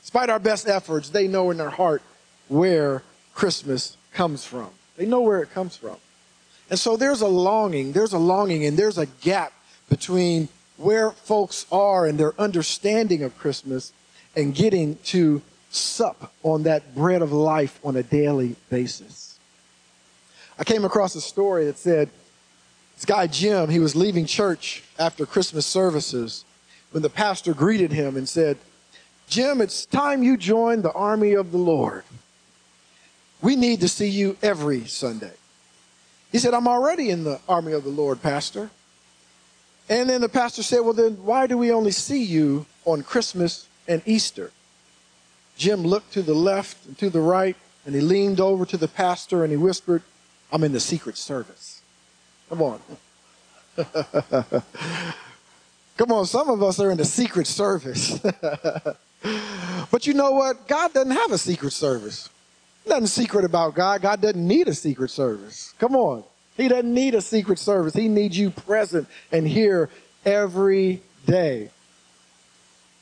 Despite 0.01 0.29
our 0.29 0.39
best 0.39 0.67
efforts, 0.67 1.09
they 1.09 1.27
know 1.27 1.51
in 1.51 1.57
their 1.57 1.69
heart 1.69 2.01
where 2.49 3.03
Christmas 3.33 3.95
comes 4.13 4.43
from. 4.43 4.69
They 4.97 5.05
know 5.05 5.21
where 5.21 5.41
it 5.41 5.51
comes 5.51 5.75
from. 5.75 5.97
And 6.69 6.79
so 6.79 6.97
there's 6.97 7.21
a 7.21 7.27
longing, 7.27 7.91
there's 7.91 8.13
a 8.13 8.17
longing, 8.17 8.65
and 8.65 8.77
there's 8.77 8.97
a 8.97 9.05
gap 9.05 9.53
between 9.89 10.49
where 10.77 11.11
folks 11.11 11.65
are 11.71 12.05
and 12.05 12.17
their 12.17 12.39
understanding 12.39 13.23
of 13.23 13.37
Christmas 13.37 13.93
and 14.35 14.55
getting 14.55 14.95
to 15.05 15.41
sup 15.69 16.31
on 16.43 16.63
that 16.63 16.95
bread 16.95 17.21
of 17.21 17.31
life 17.31 17.79
on 17.83 17.95
a 17.95 18.03
daily 18.03 18.55
basis. 18.69 19.39
I 20.57 20.63
came 20.63 20.85
across 20.85 21.15
a 21.15 21.21
story 21.21 21.65
that 21.65 21.77
said 21.77 22.09
this 22.95 23.05
guy 23.05 23.27
Jim, 23.27 23.69
he 23.69 23.79
was 23.79 23.95
leaving 23.95 24.25
church 24.25 24.83
after 24.99 25.25
Christmas 25.25 25.65
services 25.65 26.45
when 26.91 27.03
the 27.03 27.09
pastor 27.09 27.53
greeted 27.53 27.91
him 27.91 28.15
and 28.15 28.29
said, 28.29 28.57
Jim, 29.27 29.61
it's 29.61 29.85
time 29.85 30.21
you 30.21 30.37
join 30.37 30.81
the 30.81 30.91
army 30.91 31.33
of 31.33 31.51
the 31.51 31.57
Lord. 31.57 32.03
We 33.43 33.55
need 33.57 33.81
to 33.81 33.89
see 33.89 34.07
you 34.07 34.37
every 34.41 34.85
Sunday. 34.85 35.33
He 36.31 36.39
said, 36.39 36.53
I'm 36.53 36.67
already 36.67 37.09
in 37.09 37.25
the 37.25 37.41
army 37.47 37.73
of 37.73 37.83
the 37.83 37.89
Lord, 37.89 38.21
Pastor. 38.23 38.71
And 39.89 40.09
then 40.09 40.21
the 40.21 40.29
pastor 40.29 40.63
said, 40.63 40.79
Well, 40.79 40.93
then 40.93 41.23
why 41.25 41.45
do 41.45 41.57
we 41.57 41.71
only 41.71 41.91
see 41.91 42.23
you 42.23 42.65
on 42.85 43.03
Christmas 43.03 43.67
and 43.85 44.01
Easter? 44.05 44.51
Jim 45.57 45.83
looked 45.83 46.13
to 46.13 46.21
the 46.21 46.33
left 46.33 46.85
and 46.85 46.97
to 46.97 47.09
the 47.09 47.19
right, 47.19 47.57
and 47.85 47.93
he 47.93 47.99
leaned 47.99 48.39
over 48.39 48.65
to 48.65 48.77
the 48.77 48.87
pastor 48.87 49.43
and 49.43 49.51
he 49.51 49.57
whispered, 49.57 50.01
I'm 50.51 50.63
in 50.63 50.71
the 50.71 50.79
Secret 50.79 51.17
Service. 51.17 51.81
Come 52.47 52.61
on. 52.61 52.79
Come 55.97 56.11
on, 56.11 56.25
some 56.25 56.49
of 56.49 56.63
us 56.63 56.79
are 56.79 56.91
in 56.91 56.97
the 56.97 57.05
Secret 57.05 57.45
Service. 57.45 58.17
but 59.91 60.07
you 60.07 60.13
know 60.13 60.31
what? 60.31 60.65
God 60.67 60.93
doesn't 60.93 61.11
have 61.11 61.31
a 61.31 61.37
Secret 61.37 61.71
Service. 61.71 62.29
Nothing 62.85 63.07
secret 63.07 63.45
about 63.45 63.75
God. 63.75 64.01
God 64.01 64.21
doesn't 64.21 64.47
need 64.47 64.67
a 64.67 64.73
Secret 64.73 65.09
Service. 65.09 65.73
Come 65.79 65.95
on. 65.95 66.23
He 66.57 66.67
doesn't 66.67 66.93
need 66.93 67.15
a 67.15 67.21
Secret 67.21 67.59
Service. 67.59 67.93
He 67.93 68.07
needs 68.07 68.37
you 68.37 68.49
present 68.51 69.07
and 69.31 69.47
here 69.47 69.89
every 70.25 71.01
day. 71.25 71.69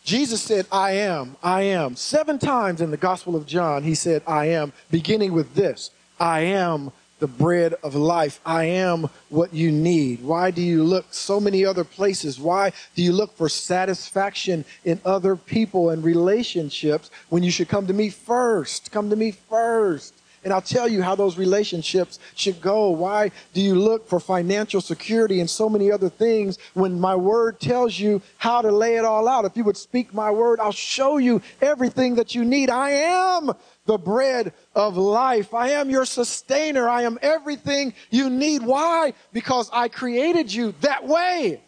Jesus 0.03 0.41
said, 0.41 0.65
I 0.71 0.91
am, 0.93 1.35
I 1.43 1.63
am. 1.63 1.95
Seven 1.95 2.39
times 2.39 2.81
in 2.81 2.91
the 2.91 2.97
Gospel 2.97 3.35
of 3.35 3.45
John, 3.45 3.83
he 3.83 3.93
said, 3.93 4.23
I 4.25 4.47
am, 4.47 4.73
beginning 4.89 5.33
with 5.33 5.53
this 5.53 5.91
I 6.19 6.41
am 6.41 6.91
the 7.21 7.27
bread 7.27 7.75
of 7.83 7.95
life. 7.95 8.41
I 8.45 8.65
am 8.65 9.07
what 9.29 9.53
you 9.53 9.71
need. 9.71 10.21
Why 10.23 10.51
do 10.51 10.61
you 10.61 10.83
look 10.83 11.05
so 11.13 11.39
many 11.39 11.63
other 11.63 11.83
places? 11.83 12.39
Why 12.39 12.73
do 12.95 13.03
you 13.03 13.13
look 13.13 13.37
for 13.37 13.47
satisfaction 13.47 14.65
in 14.83 14.99
other 15.05 15.35
people 15.35 15.91
and 15.91 16.03
relationships 16.03 17.11
when 17.29 17.43
you 17.43 17.51
should 17.51 17.69
come 17.69 17.85
to 17.87 17.93
me 17.93 18.09
first? 18.09 18.91
Come 18.91 19.11
to 19.11 19.15
me 19.15 19.31
first. 19.31 20.15
And 20.43 20.51
I'll 20.51 20.61
tell 20.61 20.87
you 20.87 21.03
how 21.03 21.13
those 21.13 21.37
relationships 21.37 22.17
should 22.35 22.61
go. 22.61 22.89
Why 22.89 23.31
do 23.53 23.61
you 23.61 23.75
look 23.75 24.07
for 24.07 24.19
financial 24.19 24.81
security 24.81 25.39
and 25.39 25.49
so 25.49 25.69
many 25.69 25.91
other 25.91 26.09
things 26.09 26.57
when 26.73 26.99
my 26.99 27.15
word 27.15 27.59
tells 27.59 27.99
you 27.99 28.23
how 28.37 28.61
to 28.61 28.71
lay 28.71 28.95
it 28.95 29.05
all 29.05 29.27
out? 29.27 29.45
If 29.45 29.55
you 29.55 29.63
would 29.65 29.77
speak 29.77 30.13
my 30.13 30.31
word, 30.31 30.59
I'll 30.59 30.71
show 30.71 31.17
you 31.17 31.43
everything 31.61 32.15
that 32.15 32.33
you 32.33 32.43
need. 32.43 32.71
I 32.71 32.89
am 32.89 33.51
the 33.85 33.99
bread 33.99 34.53
of 34.75 34.97
life. 34.97 35.53
I 35.53 35.69
am 35.71 35.89
your 35.91 36.05
sustainer. 36.05 36.89
I 36.89 37.03
am 37.03 37.19
everything 37.21 37.93
you 38.09 38.29
need. 38.29 38.63
Why? 38.63 39.13
Because 39.33 39.69
I 39.71 39.89
created 39.89 40.51
you 40.51 40.73
that 40.81 41.05
way. 41.05 41.61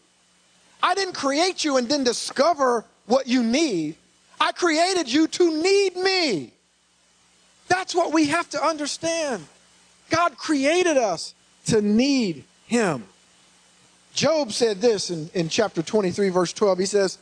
I 0.82 0.96
didn't 0.96 1.14
create 1.14 1.64
you 1.64 1.78
and 1.78 1.88
then 1.88 2.04
discover 2.04 2.86
what 3.06 3.28
you 3.28 3.44
need. 3.44 3.98
I 4.40 4.52
created 4.52 5.12
you 5.12 5.28
to 5.28 5.62
need 5.62 5.96
me. 5.96 6.54
That's 7.68 7.96
what 7.96 8.14
we 8.14 8.28
have 8.28 8.50
to 8.52 8.64
understand. 8.64 9.46
God 10.10 10.38
created 10.38 10.98
us 10.98 11.34
to 11.68 11.82
need 11.82 12.44
Him. 12.68 13.04
Job 14.14 14.52
said 14.52 14.82
this 14.82 15.10
in, 15.10 15.30
in 15.34 15.50
chapter 15.50 15.82
23, 15.82 16.30
verse 16.30 16.54
12. 16.54 16.80
He 16.80 16.86
says, 16.86 17.18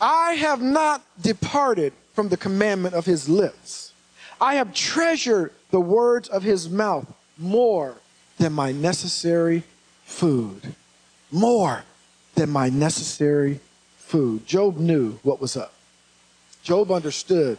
I 0.00 0.32
have 0.34 0.62
not 0.62 1.02
departed 1.20 1.92
from 2.14 2.28
the 2.28 2.36
commandment 2.36 2.94
of 2.94 3.04
His 3.04 3.28
lips. 3.28 3.92
I 4.40 4.54
have 4.54 4.72
treasured 4.72 5.52
the 5.70 5.80
words 5.80 6.28
of 6.28 6.42
His 6.42 6.70
mouth 6.70 7.12
more 7.36 7.94
than 8.38 8.52
my 8.52 8.72
necessary 8.72 9.64
food. 10.04 10.74
More 11.30 11.82
than 12.36 12.48
my 12.50 12.70
necessary 12.70 13.60
food. 13.98 14.46
Job 14.46 14.78
knew 14.78 15.18
what 15.22 15.40
was 15.40 15.56
up. 15.56 15.74
Job 16.62 16.90
understood 16.90 17.58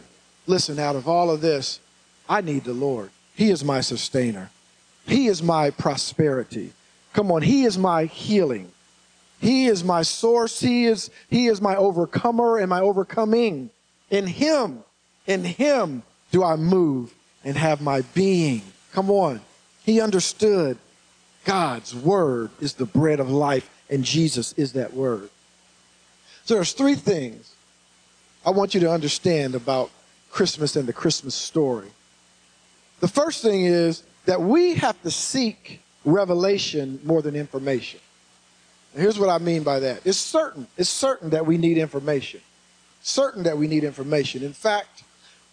listen, 0.50 0.78
out 0.78 0.96
of 0.96 1.08
all 1.08 1.30
of 1.30 1.40
this, 1.40 1.80
I 2.30 2.40
need 2.42 2.62
the 2.62 2.72
Lord. 2.72 3.10
He 3.34 3.50
is 3.50 3.64
my 3.64 3.80
sustainer. 3.80 4.50
He 5.04 5.26
is 5.26 5.42
my 5.42 5.70
prosperity. 5.70 6.72
Come 7.12 7.32
on, 7.32 7.42
He 7.42 7.64
is 7.64 7.76
my 7.76 8.04
healing. 8.04 8.70
He 9.40 9.66
is 9.66 9.82
my 9.82 10.02
source. 10.02 10.60
He 10.60 10.84
is, 10.84 11.10
he 11.28 11.48
is 11.48 11.60
my 11.60 11.74
overcomer 11.74 12.58
and 12.58 12.70
my 12.70 12.80
overcoming. 12.80 13.70
In 14.10 14.28
Him, 14.28 14.84
in 15.26 15.42
Him 15.42 16.04
do 16.30 16.44
I 16.44 16.54
move 16.54 17.12
and 17.44 17.56
have 17.56 17.80
my 17.80 18.02
being. 18.14 18.62
Come 18.92 19.10
on. 19.10 19.40
He 19.84 20.00
understood 20.00 20.78
God's 21.44 21.94
word 21.94 22.50
is 22.60 22.74
the 22.74 22.86
bread 22.86 23.18
of 23.18 23.28
life, 23.28 23.68
and 23.88 24.04
Jesus 24.04 24.52
is 24.52 24.74
that 24.74 24.94
word. 24.94 25.30
So 26.44 26.54
there's 26.54 26.74
three 26.74 26.94
things 26.94 27.54
I 28.46 28.50
want 28.50 28.74
you 28.74 28.80
to 28.80 28.92
understand 28.92 29.56
about 29.56 29.90
Christmas 30.30 30.76
and 30.76 30.86
the 30.86 30.92
Christmas 30.92 31.34
story. 31.34 31.88
The 33.00 33.08
first 33.08 33.42
thing 33.42 33.64
is 33.64 34.02
that 34.26 34.40
we 34.40 34.74
have 34.74 35.00
to 35.02 35.10
seek 35.10 35.80
revelation 36.04 37.00
more 37.04 37.22
than 37.22 37.34
information. 37.34 38.00
And 38.92 39.02
here's 39.02 39.18
what 39.18 39.30
I 39.30 39.38
mean 39.38 39.62
by 39.62 39.80
that. 39.80 40.02
It's 40.04 40.18
certain, 40.18 40.66
it's 40.76 40.90
certain 40.90 41.30
that 41.30 41.44
we 41.46 41.56
need 41.56 41.78
information. 41.78 42.40
Certain 43.02 43.42
that 43.44 43.56
we 43.56 43.66
need 43.66 43.84
information. 43.84 44.42
In 44.42 44.52
fact, 44.52 45.04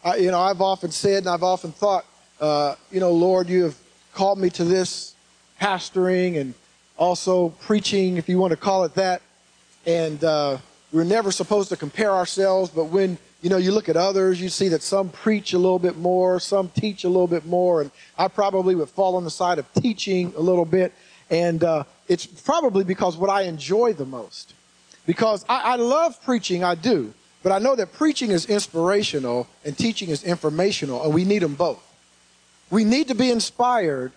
I, 0.04 0.18
you 0.18 0.32
know, 0.32 0.40
I've 0.40 0.62
often 0.62 0.92
said 0.92 1.20
and 1.20 1.30
I've 1.30 1.44
often 1.44 1.72
thought, 1.72 2.06
uh, 2.42 2.76
you 2.92 3.00
know, 3.00 3.12
Lord, 3.12 3.48
you 3.48 3.64
have 3.64 3.78
called 4.14 4.40
me 4.40 4.50
to 4.52 4.64
this 4.64 5.16
pastoring 5.62 6.40
and 6.40 6.54
also 6.98 7.50
preaching, 7.62 8.18
if 8.18 8.28
you 8.28 8.40
want 8.40 8.52
to 8.52 8.58
call 8.58 8.84
it 8.84 8.94
that. 8.96 9.22
And 9.86 10.22
uh, 10.24 10.58
we're 10.92 11.04
never 11.06 11.32
supposed 11.32 11.70
to 11.70 11.78
compare 11.78 12.12
ourselves, 12.12 12.70
but 12.70 12.86
when 12.86 13.18
you 13.42 13.50
know, 13.50 13.58
you 13.58 13.72
look 13.72 13.88
at 13.88 13.96
others, 13.96 14.42
you 14.42 14.50
see 14.50 14.68
that 14.70 14.82
some 14.82 15.10
preach 15.10 15.54
a 15.54 15.58
little 15.58 15.80
bit 15.80 15.98
more, 15.98 16.40
some 16.40 16.70
teach 16.70 17.04
a 17.04 17.10
little 17.10 17.28
bit 17.28 17.46
more, 17.46 17.82
and 17.82 17.92
I 18.18 18.28
probably 18.28 18.74
would 18.74 18.90
fall 18.90 19.16
on 19.16 19.24
the 19.24 19.30
side 19.30 19.60
of 19.60 19.72
teaching 19.74 20.34
a 20.36 20.42
little 20.42 20.66
bit. 20.66 20.94
And 21.30 21.64
uh, 21.64 21.84
it's 22.08 22.26
probably 22.26 22.84
because 22.84 23.16
what 23.16 23.30
I 23.30 23.44
enjoy 23.44 23.94
the 23.94 24.06
most. 24.06 24.54
Because 25.06 25.46
I, 25.48 25.74
I 25.74 25.76
love 25.76 26.22
preaching, 26.24 26.64
I 26.64 26.76
do, 26.76 27.14
but 27.44 27.52
I 27.52 27.60
know 27.60 27.76
that 27.76 27.94
preaching 27.94 28.32
is 28.32 28.46
inspirational 28.48 29.48
and 29.64 29.78
teaching 29.78 30.10
is 30.10 30.24
informational, 30.24 31.04
and 31.04 31.14
we 31.14 31.24
need 31.24 31.44
them 31.44 31.56
both. 31.56 31.84
We 32.70 32.84
need 32.84 33.08
to 33.08 33.16
be 33.16 33.30
inspired, 33.32 34.12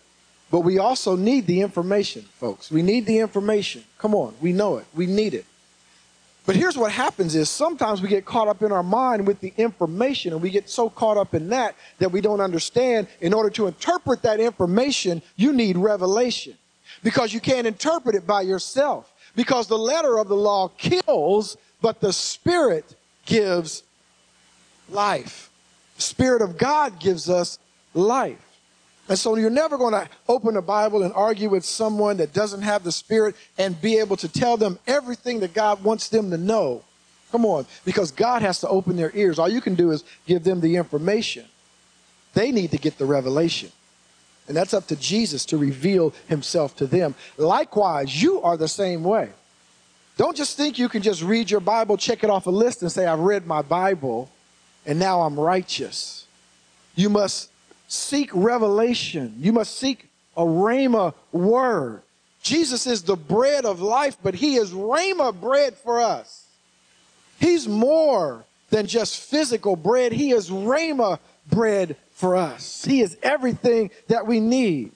but 0.51 0.61
we 0.61 0.79
also 0.79 1.15
need 1.15 1.47
the 1.47 1.61
information, 1.61 2.23
folks. 2.23 2.71
We 2.71 2.83
need 2.83 3.07
the 3.07 3.19
information. 3.19 3.85
Come 3.99 4.15
on, 4.15 4.35
we 4.41 4.53
know 4.53 4.79
it. 4.79 4.87
We 4.95 5.07
need 5.07 5.35
it. 5.35 5.45
But 6.51 6.57
here's 6.57 6.77
what 6.77 6.91
happens 6.91 7.37
is 7.37 7.49
sometimes 7.49 8.03
we 8.03 8.09
get 8.09 8.25
caught 8.25 8.49
up 8.49 8.61
in 8.61 8.73
our 8.73 8.83
mind 8.83 9.25
with 9.25 9.39
the 9.39 9.55
information 9.57 10.33
and 10.33 10.43
we 10.43 10.51
get 10.51 10.69
so 10.69 10.91
caught 10.91 11.17
up 11.17 11.33
in 11.33 11.49
that 11.51 11.77
that 12.01 12.11
we 12.11 12.21
don't 12.21 12.41
understand. 12.41 13.07
In 13.21 13.33
order 13.33 13.51
to 13.51 13.69
interpret 13.69 14.23
that 14.23 14.41
information, 14.41 15.23
you 15.37 15.53
need 15.53 15.77
revelation 15.77 16.55
because 17.05 17.33
you 17.33 17.39
can't 17.39 17.69
interpret 17.69 18.17
it 18.17 18.27
by 18.27 18.41
yourself 18.41 19.13
because 19.37 19.69
the 19.69 19.79
letter 19.79 20.19
of 20.19 20.27
the 20.27 20.35
law 20.35 20.67
kills, 20.77 21.57
but 21.81 22.01
the 22.01 22.13
spirit 22.13 22.97
gives 23.27 23.85
life. 24.89 25.51
The 25.95 26.03
spirit 26.03 26.43
of 26.43 26.59
God 26.59 26.99
gives 26.99 27.31
us 27.31 27.61
life. 27.95 28.50
And 29.11 29.19
so 29.19 29.35
you're 29.35 29.51
never 29.51 29.77
going 29.77 29.93
to 29.93 30.09
open 30.29 30.57
a 30.57 30.63
Bible 30.63 31.03
and 31.03 31.13
argue 31.15 31.49
with 31.49 31.65
someone 31.65 32.19
that 32.19 32.33
doesn't 32.33 32.63
have 32.63 32.85
the 32.85 32.93
Spirit 32.93 33.35
and 33.59 33.79
be 33.83 33.99
able 33.99 34.17
to 34.17 34.29
tell 34.29 34.57
them 34.57 34.79
everything 34.87 35.41
that 35.41 35.53
God 35.53 35.83
wants 35.83 36.09
them 36.09 36.31
to 36.31 36.39
know. 36.39 36.85
Come 37.33 37.45
on, 37.45 37.67
because 37.85 38.13
God 38.13 38.41
has 38.43 38.61
to 38.61 38.69
open 38.69 38.97
their 38.97 39.11
ears. 39.13 39.41
All 39.41 39.49
you 39.49 39.61
can 39.61 39.75
do 39.75 39.91
is 39.91 40.05
give 40.27 40.45
them 40.45 40.61
the 40.61 40.77
information. 40.77 41.45
They 42.35 42.53
need 42.53 42.71
to 42.71 42.79
get 42.79 42.99
the 42.99 43.05
revelation. 43.05 43.73
And 44.47 44.57
that's 44.57 44.75
up 44.75 44.87
to 44.87 44.97
Jesus 44.97 45.45
to 45.47 45.59
reveal 45.59 46.15
himself 46.29 46.77
to 46.77 46.87
them. 46.87 47.17
Likewise, 47.37 48.23
you 48.23 48.41
are 48.43 48.57
the 48.57 48.69
same 48.69 49.03
way. 49.03 49.31
Don't 50.19 50.37
just 50.37 50.57
think 50.57 50.79
you 50.79 50.89
can 50.89 51.03
just 51.03 51.23
read 51.23 51.51
your 51.51 51.59
Bible, 51.59 51.97
check 51.97 52.23
it 52.23 52.31
off 52.31 52.47
a 52.47 52.51
list, 52.51 52.83
and 52.83 52.93
say, 52.93 53.07
I've 53.07 53.19
read 53.19 53.45
my 53.45 53.63
Bible, 53.63 54.31
and 54.87 55.01
now 55.01 55.23
I'm 55.23 55.39
righteous. 55.39 56.27
You 56.95 57.11
must 57.11 57.49
seek 57.91 58.31
revelation. 58.33 59.35
You 59.39 59.53
must 59.53 59.77
seek 59.77 60.09
a 60.37 60.43
Rhema 60.43 61.15
word. 61.33 62.03
Jesus 62.43 62.87
is 62.87 63.03
the 63.03 63.17
bread 63.17 63.67
of 63.67 63.81
life, 63.81 64.17
but 64.23 64.35
he 64.35 64.57
is 64.57 64.71
Rhema 64.71 65.39
bread 65.39 65.75
for 65.75 66.01
us. 66.01 66.47
He's 67.39 67.69
more 67.69 68.45
than 68.71 68.87
just 68.87 69.21
physical 69.21 69.77
bread. 69.77 70.13
He 70.13 70.31
is 70.31 70.51
Rhema 70.51 71.19
bread 71.51 71.97
for 72.13 72.37
us. 72.37 72.85
He 72.85 73.01
is 73.01 73.17
everything 73.23 73.91
that 74.09 74.27
we 74.27 74.41
need. 74.41 74.93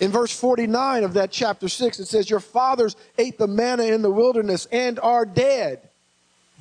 In 0.00 0.10
verse 0.10 0.32
49 0.38 1.04
of 1.04 1.14
that 1.14 1.30
chapter 1.30 1.68
6, 1.68 1.98
it 1.98 2.06
says, 2.06 2.30
Your 2.30 2.40
fathers 2.40 2.96
ate 3.18 3.36
the 3.36 3.48
manna 3.48 3.84
in 3.84 4.02
the 4.02 4.10
wilderness 4.10 4.66
and 4.70 4.98
are 5.00 5.26
dead. 5.26 5.80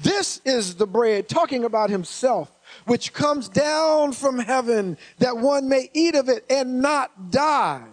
This 0.01 0.41
is 0.45 0.75
the 0.75 0.87
bread, 0.87 1.27
talking 1.27 1.63
about 1.63 1.89
himself, 1.89 2.51
which 2.85 3.13
comes 3.13 3.49
down 3.49 4.11
from 4.11 4.37
heaven, 4.37 4.97
that 5.19 5.37
one 5.37 5.67
may 5.67 5.89
eat 5.93 6.15
of 6.15 6.29
it 6.29 6.45
and 6.49 6.81
not 6.81 7.31
die. 7.31 7.83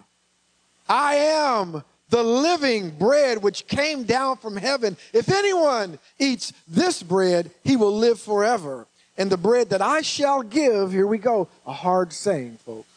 I 0.87 1.15
am 1.15 1.83
the 2.09 2.23
living 2.23 2.91
bread 2.91 3.41
which 3.41 3.67
came 3.67 4.03
down 4.03 4.37
from 4.37 4.55
heaven. 4.55 4.97
If 5.13 5.29
anyone 5.29 5.97
eats 6.19 6.53
this 6.67 7.01
bread, 7.01 7.49
he 7.63 7.75
will 7.75 7.95
live 7.95 8.19
forever. 8.19 8.85
And 9.17 9.31
the 9.31 9.37
bread 9.37 9.69
that 9.69 9.81
I 9.81 10.01
shall 10.01 10.43
give, 10.43 10.91
here 10.91 11.07
we 11.07 11.17
go, 11.17 11.47
a 11.65 11.73
hard 11.73 12.13
saying, 12.13 12.59
folks. 12.65 12.87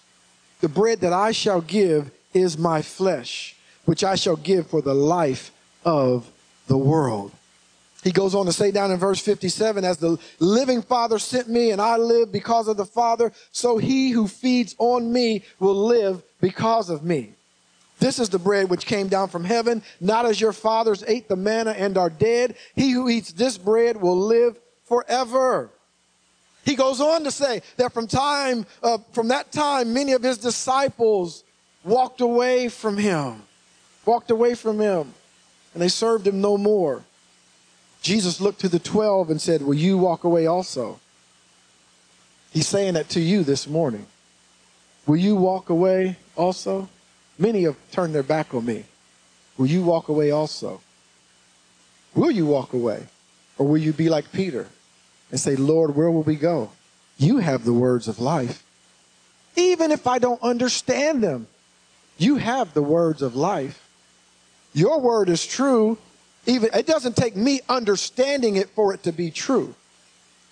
The 0.61 0.69
bread 0.69 1.01
that 1.01 1.13
I 1.13 1.33
shall 1.33 1.61
give 1.61 2.11
is 2.35 2.59
my 2.59 2.83
flesh, 2.83 3.57
which 3.85 4.05
I 4.05 4.17
shall 4.17 4.37
give 4.37 4.67
for 4.67 4.83
the 4.83 4.95
life 4.95 5.53
of 5.85 6.31
the 6.67 6.77
world. 6.77 7.33
He 8.09 8.13
goes 8.13 8.35
on 8.35 8.47
to 8.47 8.53
say 8.55 8.71
down 8.71 8.91
in 8.91 8.97
verse 8.97 9.21
57 9.21 9.85
As 9.85 9.99
the 9.99 10.19
living 10.39 10.81
Father 10.81 11.19
sent 11.19 11.47
me, 11.47 11.73
and 11.73 11.83
I 11.83 11.99
live 11.99 12.33
because 12.33 12.67
of 12.67 12.79
the 12.79 12.87
Father, 12.87 13.33
so 13.53 13.77
he 13.77 14.13
who 14.13 14.27
feeds 14.27 14.75
on 14.79 15.13
me 15.13 15.45
will 15.61 15.75
live 15.75 16.23
because 16.41 16.89
of 16.89 17.05
me. 17.05 17.35
This 17.99 18.19
is 18.19 18.31
the 18.31 18.39
bread 18.39 18.71
which 18.71 18.87
came 18.87 19.09
down 19.09 19.29
from 19.29 19.45
heaven, 19.45 19.83
not 20.01 20.25
as 20.25 20.41
your 20.41 20.55
fathers 20.55 21.05
ate 21.07 21.29
the 21.29 21.37
manna 21.37 21.73
and 21.73 21.99
are 21.99 22.09
dead. 22.09 22.57
He 22.75 22.93
who 22.93 23.11
eats 23.11 23.31
this 23.31 23.59
bread 23.59 24.01
will 24.01 24.19
live 24.19 24.59
forever. 24.85 25.69
He 26.65 26.77
goes 26.77 27.03
on 27.03 27.25
to 27.25 27.31
say 27.31 27.61
that 27.77 27.93
from 27.93 28.07
time, 28.07 28.65
uh, 28.83 28.97
from 29.13 29.29
that 29.29 29.53
time, 29.53 29.93
many 29.93 30.13
of 30.13 30.23
his 30.23 30.39
disciples 30.39 31.45
walked 31.85 32.23
away 32.23 32.71
from 32.71 32.97
him, 32.97 33.43
walked 34.07 34.31
away 34.31 34.55
from 34.55 34.81
him, 34.81 35.13
and 35.75 35.83
they 35.83 35.89
served 35.89 36.27
him 36.27 36.41
no 36.41 36.57
more. 36.57 37.05
Jesus 38.03 38.41
looked 38.41 38.61
to 38.61 38.69
the 38.69 38.79
12 38.79 39.31
and 39.31 39.41
said, 39.41 39.63
Will 39.63 39.75
you 39.75 39.99
walk 39.99 40.25
away 40.25 40.47
also? 40.47 41.01
He's 42.53 42.67
saying 42.67 42.95
that 42.95 43.09
to 43.11 43.21
you 43.21 43.43
this 43.43 43.67
morning. 43.67 44.07
Will 45.07 45.17
you 45.17 45.37
walk 45.37 45.71
away 45.71 46.17
also? 46.37 46.89
Many 47.39 47.63
have 47.63 47.77
turned 47.93 48.15
their 48.15 48.23
back 48.23 48.55
on 48.55 48.65
me. 48.65 48.85
Will 49.57 49.67
you 49.67 49.83
walk 49.83 50.09
away 50.09 50.31
also? 50.31 50.81
Will 52.15 52.31
you 52.31 52.47
walk 52.47 52.73
away? 52.73 53.07
Or 53.59 53.67
will 53.67 53.79
you 53.79 53.93
be 53.93 54.09
like 54.09 54.33
Peter 54.33 54.69
and 55.31 55.41
say, 55.41 55.57
Lord, 55.57 55.95
where 55.95 56.11
will 56.11 56.23
we 56.23 56.37
go? 56.37 56.71
You 57.19 57.39
have 57.39 57.65
the 57.65 57.73
words 57.73 58.09
of 58.09 58.21
life. 58.21 58.65
Even 59.57 59.91
if 59.91 60.07
I 60.07 60.19
don't 60.19 60.43
understand 60.43 61.23
them, 61.23 61.49
you 62.17 62.37
have 62.37 62.75
the 62.75 62.83
words 62.83 63.23
of 63.23 63.35
life. 63.35 63.89
Your 64.73 65.01
word 65.01 65.29
is 65.29 65.45
true. 65.45 65.99
Even 66.49 66.71
it 66.73 66.87
doesn't 66.87 67.15
take 67.15 67.37
me 67.37 67.61
understanding 67.69 68.57
it 68.57 68.71
for 68.71 68.95
it 68.95 69.05
to 69.05 69.13
be 69.13 69.31
true. 69.31 69.75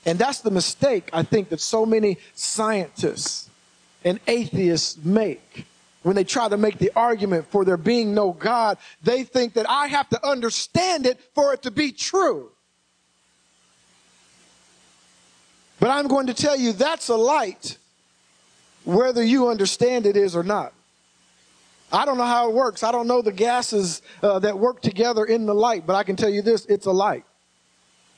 And 0.05 0.19
that's 0.19 0.41
the 0.41 0.51
mistake 0.53 1.11
I 1.13 1.25
think 1.25 1.49
that 1.49 1.61
so 1.61 1.85
many 1.85 2.19
scientists 2.35 3.51
and 4.05 4.21
atheists 4.29 4.99
make 5.05 5.67
when 6.03 6.15
they 6.15 6.23
try 6.23 6.49
to 6.49 6.57
make 6.57 6.79
the 6.79 6.93
argument 6.95 7.51
for 7.51 7.65
there 7.65 7.77
being 7.77 8.15
no 8.15 8.31
God, 8.31 8.79
they 9.03 9.25
think 9.25 9.55
that 9.55 9.69
I 9.69 9.89
have 9.89 10.09
to 10.11 10.25
understand 10.25 11.05
it 11.05 11.19
for 11.35 11.53
it 11.53 11.63
to 11.63 11.73
be 11.73 11.91
true. 11.91 12.53
But 15.81 15.91
I'm 15.91 16.07
going 16.07 16.29
to 16.29 16.35
tell 16.35 16.57
you 16.57 16.73
that's 16.73 17.09
a 17.09 17.17
light, 17.17 17.77
whether 18.85 19.25
you 19.25 19.49
understand 19.49 20.07
it 20.07 20.17
is 20.17 20.37
or 20.37 20.45
not. 20.45 20.73
I 21.93 22.05
don't 22.05 22.19
know 22.19 22.25
how 22.25 22.49
it 22.49 22.55
works. 22.55 22.83
I 22.83 22.91
don't 22.91 23.07
know 23.07 23.23
the 23.23 23.33
gases 23.33 24.03
uh, 24.23 24.39
that 24.41 24.59
work 24.59 24.83
together 24.83 25.25
in 25.25 25.47
the 25.47 25.55
light, 25.55 25.87
but 25.87 25.95
I 25.95 26.03
can 26.03 26.17
tell 26.17 26.29
you 26.29 26.43
this 26.43 26.67
it's 26.67 26.87
a 26.87 26.93
light. 26.93 27.25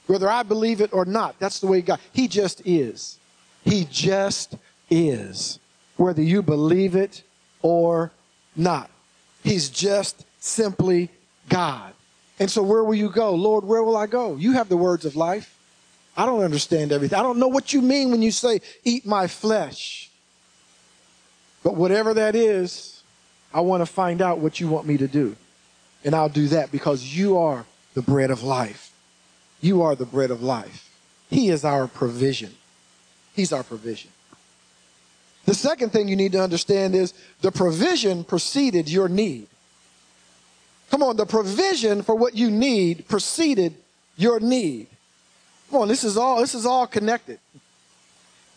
Whether 0.06 0.28
I 0.28 0.42
believe 0.42 0.80
it 0.80 0.92
or 0.92 1.04
not, 1.04 1.38
that's 1.38 1.60
the 1.60 1.66
way 1.66 1.82
God, 1.82 2.00
He 2.12 2.28
just 2.28 2.66
is. 2.66 3.18
He 3.64 3.86
just 3.90 4.56
is. 4.88 5.58
Whether 5.96 6.22
you 6.22 6.42
believe 6.42 6.96
it 6.96 7.22
or 7.60 8.10
not. 8.56 8.90
He's 9.42 9.68
just 9.68 10.24
simply 10.38 11.10
God. 11.48 11.92
And 12.38 12.50
so, 12.50 12.62
where 12.62 12.84
will 12.84 12.94
you 12.94 13.10
go? 13.10 13.34
Lord, 13.34 13.64
where 13.64 13.82
will 13.82 13.96
I 13.96 14.06
go? 14.06 14.36
You 14.36 14.52
have 14.52 14.68
the 14.68 14.76
words 14.76 15.04
of 15.04 15.16
life. 15.16 15.56
I 16.16 16.26
don't 16.26 16.42
understand 16.42 16.92
everything. 16.92 17.18
I 17.18 17.22
don't 17.22 17.38
know 17.38 17.48
what 17.48 17.72
you 17.72 17.82
mean 17.82 18.10
when 18.10 18.22
you 18.22 18.30
say, 18.30 18.60
eat 18.84 19.06
my 19.06 19.26
flesh. 19.26 20.10
But 21.62 21.76
whatever 21.76 22.14
that 22.14 22.34
is, 22.34 22.97
I 23.52 23.60
want 23.60 23.80
to 23.80 23.86
find 23.86 24.20
out 24.20 24.38
what 24.38 24.60
you 24.60 24.68
want 24.68 24.86
me 24.86 24.96
to 24.98 25.08
do. 25.08 25.36
And 26.04 26.14
I'll 26.14 26.28
do 26.28 26.48
that 26.48 26.70
because 26.70 27.16
you 27.16 27.38
are 27.38 27.64
the 27.94 28.02
bread 28.02 28.30
of 28.30 28.42
life. 28.42 28.92
You 29.60 29.82
are 29.82 29.94
the 29.94 30.06
bread 30.06 30.30
of 30.30 30.42
life. 30.42 30.88
He 31.30 31.48
is 31.48 31.64
our 31.64 31.88
provision. 31.88 32.54
He's 33.34 33.52
our 33.52 33.62
provision. 33.62 34.10
The 35.44 35.54
second 35.54 35.90
thing 35.90 36.08
you 36.08 36.16
need 36.16 36.32
to 36.32 36.42
understand 36.42 36.94
is 36.94 37.14
the 37.40 37.50
provision 37.50 38.22
preceded 38.22 38.88
your 38.88 39.08
need. 39.08 39.46
Come 40.90 41.02
on, 41.02 41.16
the 41.16 41.26
provision 41.26 42.02
for 42.02 42.14
what 42.14 42.34
you 42.34 42.50
need 42.50 43.08
preceded 43.08 43.74
your 44.16 44.40
need. 44.40 44.88
Come 45.70 45.82
on, 45.82 45.88
this 45.88 46.04
is 46.04 46.16
all 46.16 46.40
this 46.40 46.54
is 46.54 46.66
all 46.66 46.86
connected. 46.86 47.38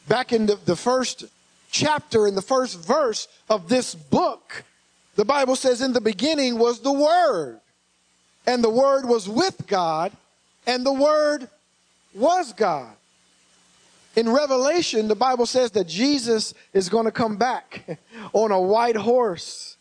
Back 0.08 0.34
in 0.34 0.46
the, 0.46 0.58
the 0.66 0.76
first 0.76 1.26
chapter, 1.72 2.28
in 2.28 2.36
the 2.36 2.42
first 2.42 2.80
verse 2.80 3.28
of 3.50 3.70
this 3.70 3.96
book, 3.96 4.64
the 5.16 5.26
Bible 5.26 5.56
says, 5.56 5.82
In 5.82 5.94
the 5.94 6.02
beginning 6.02 6.58
was 6.58 6.80
the 6.80 6.92
Word, 6.92 7.60
and 8.46 8.64
the 8.64 8.70
Word 8.70 9.06
was 9.06 9.28
with 9.28 9.68
God, 9.68 10.12
and 10.66 10.86
the 10.86 10.94
Word 10.94 11.48
was 12.14 12.54
God. 12.54 12.94
In 14.16 14.30
Revelation, 14.30 15.08
the 15.08 15.16
Bible 15.16 15.46
says 15.46 15.72
that 15.72 15.88
Jesus 15.88 16.54
is 16.74 16.90
going 16.90 17.06
to 17.06 17.12
come 17.12 17.38
back 17.38 17.98
on 18.34 18.52
a 18.52 18.60
white 18.60 18.98
horse. 18.98 19.78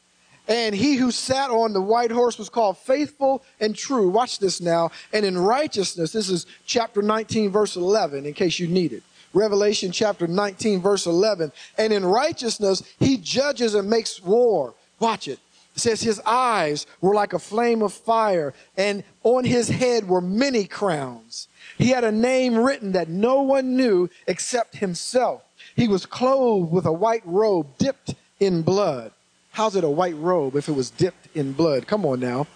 And 0.47 0.75
he 0.75 0.97
who 0.97 1.11
sat 1.11 1.51
on 1.51 1.73
the 1.73 1.81
white 1.81 2.11
horse 2.11 2.39
was 2.39 2.49
called 2.49 2.79
faithful 2.79 3.45
and 3.61 3.75
true. 3.75 4.09
Watch 4.09 4.39
this 4.39 4.61
now. 4.61 4.91
And 5.13 5.25
in 5.25 5.39
righteousness, 5.39 6.13
this 6.13 6.29
is 6.29 6.47
chapter 6.67 7.03
19, 7.03 7.51
verse 7.51 7.77
11, 7.77 8.27
in 8.27 8.35
case 8.35 8.59
you 8.59 8.67
need 8.67 8.93
it. 8.93 9.03
Revelation 9.33 9.93
chapter 9.93 10.27
19, 10.27 10.81
verse 10.81 11.07
11. 11.07 11.53
And 11.79 11.93
in 11.93 12.05
righteousness, 12.05 12.83
he 12.99 13.17
judges 13.17 13.75
and 13.75 13.89
makes 13.89 14.21
war. 14.23 14.75
Watch 15.01 15.27
it. 15.27 15.41
It 15.75 15.81
says 15.81 16.03
his 16.03 16.21
eyes 16.27 16.87
were 17.01 17.15
like 17.15 17.33
a 17.33 17.39
flame 17.39 17.83
of 17.83 17.93
fire, 17.93 18.55
and 18.77 19.03
on 19.23 19.45
his 19.45 19.69
head 19.69 20.09
were 20.09 20.21
many 20.21 20.67
crowns. 20.67 21.49
He 21.79 21.89
had 21.89 22.05
a 22.05 22.13
name 22.13 22.57
written 22.59 22.93
that 22.93 23.09
no 23.09 23.43
one 23.43 23.77
knew 23.77 24.11
except 24.27 24.77
himself. 24.77 25.43
He 25.75 25.89
was 25.89 26.07
clothed 26.07 26.71
with 26.71 26.85
a 26.85 26.93
white 26.93 27.23
robe 27.25 27.67
dipped 27.79 28.15
in 28.39 28.63
blood. 28.63 29.13
How's 29.53 29.77
it 29.77 29.85
a 29.85 29.91
white 29.91 30.17
robe 30.17 30.55
if 30.57 30.69
it 30.69 30.73
was 30.73 30.91
dipped 30.91 31.29
in 31.35 31.53
blood? 31.53 31.87
Come 31.87 32.05
on 32.05 32.21
now. 32.21 32.47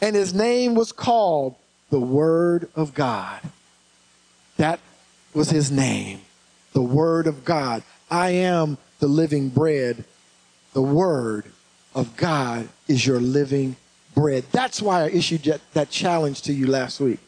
And 0.00 0.14
his 0.16 0.32
name 0.32 0.74
was 0.74 0.92
called 0.92 1.56
the 1.90 2.00
Word 2.00 2.68
of 2.74 2.94
God. 2.94 3.40
That 4.56 4.80
was 5.34 5.50
his 5.50 5.70
name, 5.70 6.20
the 6.72 6.82
Word 6.82 7.26
of 7.26 7.44
God. 7.44 7.82
I 8.10 8.30
am 8.30 8.78
the 9.00 9.08
living 9.08 9.48
bread. 9.48 10.04
The 10.72 10.82
Word 10.82 11.46
of 11.94 12.16
God 12.16 12.68
is 12.88 13.06
your 13.06 13.20
living 13.20 13.76
bread. 14.14 14.44
That's 14.52 14.80
why 14.82 15.04
I 15.04 15.08
issued 15.08 15.60
that 15.72 15.90
challenge 15.90 16.42
to 16.42 16.52
you 16.52 16.66
last 16.66 17.00
week 17.00 17.20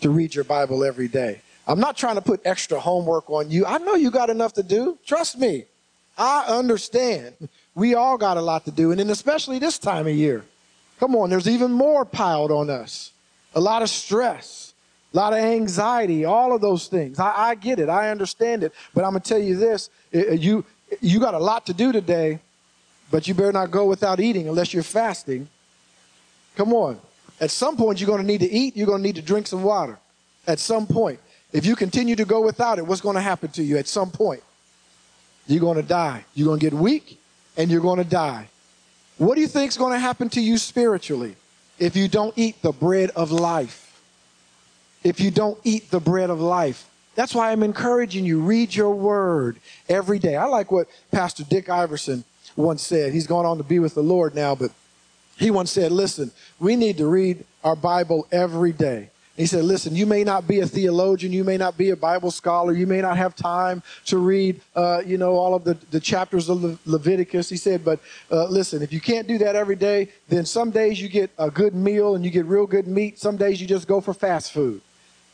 to 0.00 0.10
read 0.10 0.34
your 0.34 0.44
Bible 0.44 0.84
every 0.84 1.08
day. 1.08 1.40
I'm 1.66 1.80
not 1.80 1.96
trying 1.96 2.14
to 2.14 2.22
put 2.22 2.40
extra 2.44 2.78
homework 2.78 3.28
on 3.28 3.50
you. 3.50 3.66
I 3.66 3.78
know 3.78 3.94
you 3.94 4.10
got 4.10 4.30
enough 4.30 4.52
to 4.54 4.62
do. 4.62 4.98
Trust 5.04 5.38
me. 5.38 5.64
I 6.16 6.44
understand. 6.46 7.34
We 7.74 7.94
all 7.94 8.16
got 8.16 8.36
a 8.36 8.40
lot 8.40 8.64
to 8.66 8.70
do. 8.70 8.90
And 8.90 9.00
then 9.00 9.10
especially 9.10 9.58
this 9.58 9.78
time 9.78 10.06
of 10.06 10.14
year. 10.14 10.44
Come 10.98 11.14
on, 11.14 11.28
there's 11.28 11.48
even 11.48 11.72
more 11.72 12.04
piled 12.04 12.50
on 12.50 12.70
us. 12.70 13.12
A 13.54 13.60
lot 13.60 13.82
of 13.82 13.90
stress, 13.90 14.74
a 15.12 15.16
lot 15.16 15.32
of 15.32 15.40
anxiety, 15.40 16.24
all 16.24 16.54
of 16.54 16.60
those 16.60 16.86
things. 16.88 17.18
I, 17.18 17.50
I 17.50 17.54
get 17.54 17.78
it. 17.78 17.88
I 17.88 18.10
understand 18.10 18.62
it. 18.62 18.72
But 18.94 19.04
I'm 19.04 19.10
going 19.10 19.22
to 19.22 19.28
tell 19.28 19.38
you 19.38 19.56
this. 19.56 19.90
You, 20.12 20.64
you 21.00 21.20
got 21.20 21.34
a 21.34 21.38
lot 21.38 21.66
to 21.66 21.74
do 21.74 21.92
today, 21.92 22.38
but 23.10 23.28
you 23.28 23.34
better 23.34 23.52
not 23.52 23.70
go 23.70 23.86
without 23.86 24.20
eating 24.20 24.48
unless 24.48 24.74
you're 24.74 24.82
fasting. 24.82 25.48
Come 26.56 26.72
on. 26.72 27.00
At 27.40 27.50
some 27.50 27.76
point, 27.76 28.00
you're 28.00 28.06
going 28.06 28.20
to 28.20 28.26
need 28.26 28.40
to 28.40 28.50
eat, 28.50 28.76
you're 28.76 28.86
going 28.86 29.02
to 29.02 29.06
need 29.06 29.16
to 29.16 29.22
drink 29.22 29.46
some 29.46 29.62
water. 29.62 29.98
At 30.46 30.58
some 30.58 30.86
point. 30.86 31.20
If 31.52 31.64
you 31.64 31.76
continue 31.76 32.16
to 32.16 32.24
go 32.24 32.40
without 32.40 32.78
it, 32.78 32.86
what's 32.86 33.00
going 33.00 33.14
to 33.14 33.20
happen 33.20 33.50
to 33.52 33.62
you 33.62 33.78
at 33.78 33.88
some 33.88 34.10
point? 34.10 34.42
You're 35.46 35.60
going 35.60 35.76
to 35.76 35.82
die. 35.82 36.24
You're 36.34 36.46
going 36.46 36.58
to 36.60 36.66
get 36.66 36.74
weak 36.74 37.20
and 37.56 37.70
you're 37.70 37.80
going 37.80 37.98
to 37.98 38.04
die. 38.04 38.48
What 39.18 39.36
do 39.36 39.40
you 39.40 39.46
think 39.46 39.70
is 39.70 39.78
going 39.78 39.92
to 39.92 39.98
happen 39.98 40.28
to 40.30 40.40
you 40.40 40.58
spiritually 40.58 41.36
if 41.78 41.96
you 41.96 42.08
don't 42.08 42.36
eat 42.36 42.60
the 42.62 42.72
bread 42.72 43.10
of 43.10 43.30
life? 43.30 44.02
If 45.04 45.20
you 45.20 45.30
don't 45.30 45.58
eat 45.62 45.90
the 45.90 46.00
bread 46.00 46.30
of 46.30 46.40
life. 46.40 46.88
That's 47.14 47.34
why 47.34 47.50
I'm 47.50 47.62
encouraging 47.62 48.26
you 48.26 48.40
read 48.40 48.74
your 48.74 48.94
word 48.94 49.56
every 49.88 50.18
day. 50.18 50.36
I 50.36 50.44
like 50.44 50.70
what 50.70 50.88
Pastor 51.10 51.44
Dick 51.44 51.70
Iverson 51.70 52.24
once 52.56 52.82
said. 52.82 53.12
He's 53.12 53.26
gone 53.26 53.46
on 53.46 53.58
to 53.58 53.64
be 53.64 53.78
with 53.78 53.94
the 53.94 54.02
Lord 54.02 54.34
now, 54.34 54.54
but 54.54 54.70
he 55.38 55.50
once 55.50 55.70
said, 55.70 55.92
Listen, 55.92 56.30
we 56.58 56.76
need 56.76 56.96
to 56.98 57.06
read 57.06 57.44
our 57.62 57.76
Bible 57.76 58.26
every 58.32 58.72
day. 58.72 59.10
He 59.36 59.44
said, 59.44 59.64
Listen, 59.64 59.94
you 59.94 60.06
may 60.06 60.24
not 60.24 60.48
be 60.48 60.60
a 60.60 60.66
theologian, 60.66 61.32
you 61.32 61.44
may 61.44 61.58
not 61.58 61.76
be 61.76 61.90
a 61.90 61.96
Bible 61.96 62.30
scholar, 62.30 62.72
you 62.72 62.86
may 62.86 63.02
not 63.02 63.18
have 63.18 63.36
time 63.36 63.82
to 64.06 64.16
read, 64.16 64.60
uh, 64.74 65.02
you 65.04 65.18
know, 65.18 65.32
all 65.32 65.54
of 65.54 65.64
the, 65.64 65.74
the 65.90 66.00
chapters 66.00 66.48
of 66.48 66.62
Le- 66.62 66.78
Leviticus. 66.86 67.50
He 67.50 67.58
said, 67.58 67.84
But 67.84 68.00
uh, 68.30 68.46
listen, 68.46 68.82
if 68.82 68.92
you 68.92 69.00
can't 69.00 69.28
do 69.28 69.36
that 69.38 69.54
every 69.54 69.76
day, 69.76 70.08
then 70.28 70.46
some 70.46 70.70
days 70.70 71.00
you 71.00 71.08
get 71.08 71.30
a 71.38 71.50
good 71.50 71.74
meal 71.74 72.14
and 72.14 72.24
you 72.24 72.30
get 72.30 72.46
real 72.46 72.66
good 72.66 72.86
meat. 72.86 73.18
Some 73.18 73.36
days 73.36 73.60
you 73.60 73.66
just 73.66 73.86
go 73.86 74.00
for 74.00 74.14
fast 74.14 74.52
food. 74.52 74.80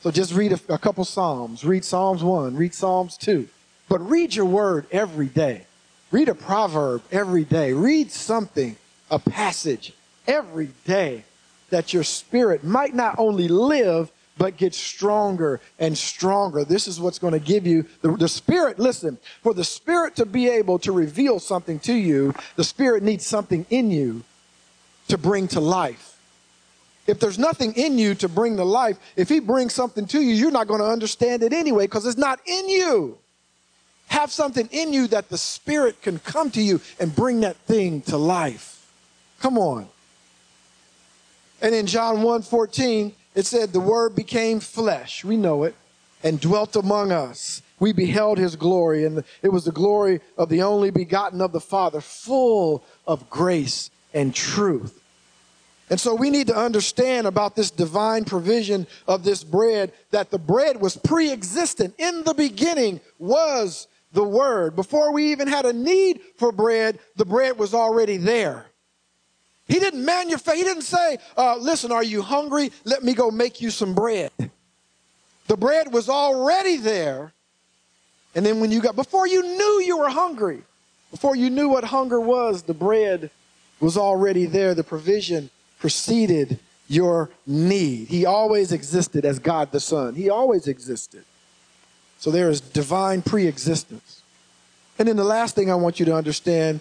So 0.01 0.11
just 0.11 0.35
read 0.35 0.53
a, 0.53 0.75
a 0.75 0.79
couple 0.79 1.05
Psalms. 1.05 1.65
Read 1.65 1.85
Psalms 1.85 2.25
1, 2.25 2.57
read 2.57 2.75
Psalms 2.75 3.17
2. 3.19 3.49
But 3.89 4.01
read 4.01 4.35
your 4.35 4.47
word 4.47 4.87
every 4.91 5.29
day. 5.29 5.67
Read 6.13 6.29
a 6.29 6.35
proverb 6.35 7.03
every 7.11 7.43
day. 7.43 7.73
Read 7.73 8.13
something, 8.13 8.77
a 9.11 9.19
passage 9.19 9.95
every 10.27 10.69
day 10.85 11.25
that 11.71 11.95
your 11.95 12.05
spirit 12.05 12.63
might 12.63 12.95
not 12.95 13.19
only 13.19 13.49
live, 13.49 14.13
but 14.37 14.59
get 14.59 14.75
stronger 14.75 15.61
and 15.79 15.97
stronger. 15.97 16.65
This 16.65 16.87
is 16.87 17.01
what's 17.01 17.19
going 17.19 17.33
to 17.33 17.41
give 17.41 17.67
you 17.67 17.87
the, 18.03 18.15
the, 18.17 18.29
spirit. 18.29 18.79
Listen, 18.79 19.19
for 19.43 19.55
the 19.55 19.65
spirit 19.65 20.17
to 20.17 20.27
be 20.27 20.49
able 20.49 20.79
to 20.81 20.93
reveal 20.93 21.39
something 21.39 21.79
to 21.81 21.95
you, 21.95 22.35
the 22.57 22.65
spirit 22.65 23.03
needs 23.03 23.27
something 23.27 23.65
in 23.71 23.91
you 23.91 24.23
to 25.09 25.17
bring 25.17 25.49
to 25.49 25.61
life. 25.61 26.19
If 27.07 27.21
there's 27.21 27.39
nothing 27.39 27.73
in 27.75 27.99
you 27.99 28.15
to 28.17 28.29
bring 28.29 28.57
to 28.59 28.65
life, 28.65 28.99
if 29.17 29.29
he 29.29 29.41
brings 29.41 29.73
something 29.73 30.07
to 30.07 30.21
you, 30.21 30.35
you're 30.35 30.51
not 30.51 30.69
going 30.69 30.81
to 30.81 30.87
understand 30.87 31.43
it 31.43 31.53
anyway 31.53 31.85
because 31.85 32.07
it's 32.07 32.19
not 32.19 32.39
in 32.47 32.69
you. 32.69 33.19
Have 34.07 34.31
something 34.31 34.69
in 34.73 34.93
you 34.93 35.07
that 35.09 35.29
the 35.29 35.39
spirit 35.39 36.03
can 36.03 36.19
come 36.19 36.51
to 36.51 36.63
you 36.63 36.81
and 37.01 37.15
bring 37.15 37.41
that 37.41 37.57
thing 37.57 38.03
to 38.03 38.17
life. 38.17 38.91
Come 39.41 39.59
on. 39.59 39.89
And 41.61 41.75
in 41.75 41.87
John 41.87 42.23
1 42.23 42.43
14, 42.43 43.13
it 43.35 43.47
said, 43.47 43.73
The 43.73 43.81
word 43.81 44.15
became 44.15 44.61
flesh. 44.61 45.25
We 45.25 45.37
know 45.37 45.65
it. 45.65 45.75
And 46.25 46.41
dwelt 46.41 46.77
among 46.77 47.11
us. 47.11 47.63
We 47.81 47.93
beheld 47.93 48.39
his 48.39 48.55
glory, 48.55 49.05
and 49.05 49.25
it 49.43 49.49
was 49.49 49.65
the 49.65 49.73
glory 49.73 50.21
of 50.39 50.49
the 50.49 50.63
only 50.63 50.91
begotten 50.91 51.41
of 51.41 51.51
the 51.51 51.61
Father, 51.61 52.01
full 52.01 52.85
of 53.09 53.29
grace 53.29 53.91
and 54.15 54.33
truth. 54.33 55.03
And 55.91 55.99
so 55.99 56.15
we 56.15 56.31
need 56.31 56.47
to 56.47 56.57
understand 56.57 57.27
about 57.27 57.57
this 57.57 57.71
divine 57.71 58.25
provision 58.25 58.87
of 59.09 59.25
this 59.25 59.43
bread 59.43 59.93
that 60.13 60.31
the 60.31 60.39
bread 60.39 60.81
was 60.81 60.97
pre 60.97 61.33
existent. 61.33 61.95
In 61.99 62.23
the 62.23 62.35
beginning 62.35 63.01
was 63.19 63.89
the 64.13 64.25
Word. 64.25 64.77
Before 64.77 65.13
we 65.13 65.33
even 65.33 65.49
had 65.49 65.65
a 65.65 65.73
need 65.73 66.21
for 66.37 66.53
bread, 66.53 66.99
the 67.17 67.25
bread 67.25 67.59
was 67.59 67.75
already 67.75 68.17
there. 68.17 68.67
He 69.69 69.79
didn't 69.79 70.05
manufacture, 70.05 70.57
he 70.57 70.65
didn't 70.65 70.83
say, 70.83 71.19
uh, 71.37 71.57
listen, 71.57 71.93
are 71.93 72.03
you 72.03 72.23
hungry? 72.23 72.73
Let 72.85 73.03
me 73.03 73.15
go 73.15 73.31
make 73.31 73.61
you 73.61 73.71
some 73.71 73.95
bread. 73.95 74.31
The 75.47 75.57
bread 75.57 75.93
was 75.93 76.09
already 76.09 76.77
there. 76.77 77.33
And 78.35 78.45
then 78.45 78.61
when 78.61 78.71
you 78.71 78.81
got, 78.81 78.97
before 78.97 79.27
you 79.27 79.43
knew 79.43 79.83
you 79.85 79.99
were 79.99 80.09
hungry, 80.09 80.63
before 81.11 81.37
you 81.37 81.51
knew 81.51 81.69
what 81.69 81.85
hunger 81.85 82.21
was, 82.21 82.63
the 82.63 82.75
bread 82.75 83.31
was 83.81 83.97
already 83.97 84.47
there. 84.47 84.75
The 84.75 84.85
provision 84.85 85.51
preceded 85.79 86.59
your 86.89 87.31
need. 87.47 88.09
He 88.09 88.25
always 88.25 88.73
existed 88.73 89.25
as 89.25 89.39
God 89.39 89.73
the 89.73 89.81
Son. 89.81 90.15
He 90.15 90.31
always 90.31 90.67
existed. 90.67 91.25
So 92.23 92.31
there 92.31 92.51
is 92.51 92.61
divine 92.61 93.21
pre 93.21 93.49
existence. 93.49 94.23
And 94.97 95.09
then 95.09 95.17
the 95.17 95.25
last 95.25 95.57
thing 95.57 95.73
I 95.73 95.75
want 95.75 95.99
you 95.99 96.07
to 96.07 96.15
understand 96.15 96.79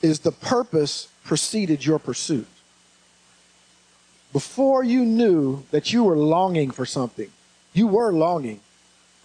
is 0.00 0.20
the 0.20 0.30
purpose 0.30 1.08
preceded 1.24 1.84
your 1.84 1.98
pursuit. 1.98 2.46
Before 4.32 4.84
you 4.84 5.04
knew 5.04 5.64
that 5.72 5.92
you 5.92 6.04
were 6.04 6.16
longing 6.16 6.70
for 6.70 6.86
something, 6.86 7.32
you 7.72 7.88
were 7.88 8.12
longing. 8.12 8.60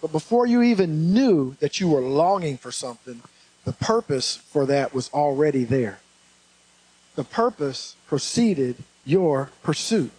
But 0.00 0.10
before 0.10 0.48
you 0.48 0.62
even 0.62 1.14
knew 1.14 1.54
that 1.60 1.78
you 1.78 1.88
were 1.88 2.00
longing 2.00 2.56
for 2.56 2.72
something, 2.72 3.22
the 3.64 3.72
purpose 3.72 4.34
for 4.34 4.66
that 4.66 4.92
was 4.92 5.10
already 5.10 5.62
there. 5.62 6.00
The 7.14 7.22
purpose 7.22 7.94
preceded 8.08 8.78
your 9.04 9.50
pursuit. 9.62 10.10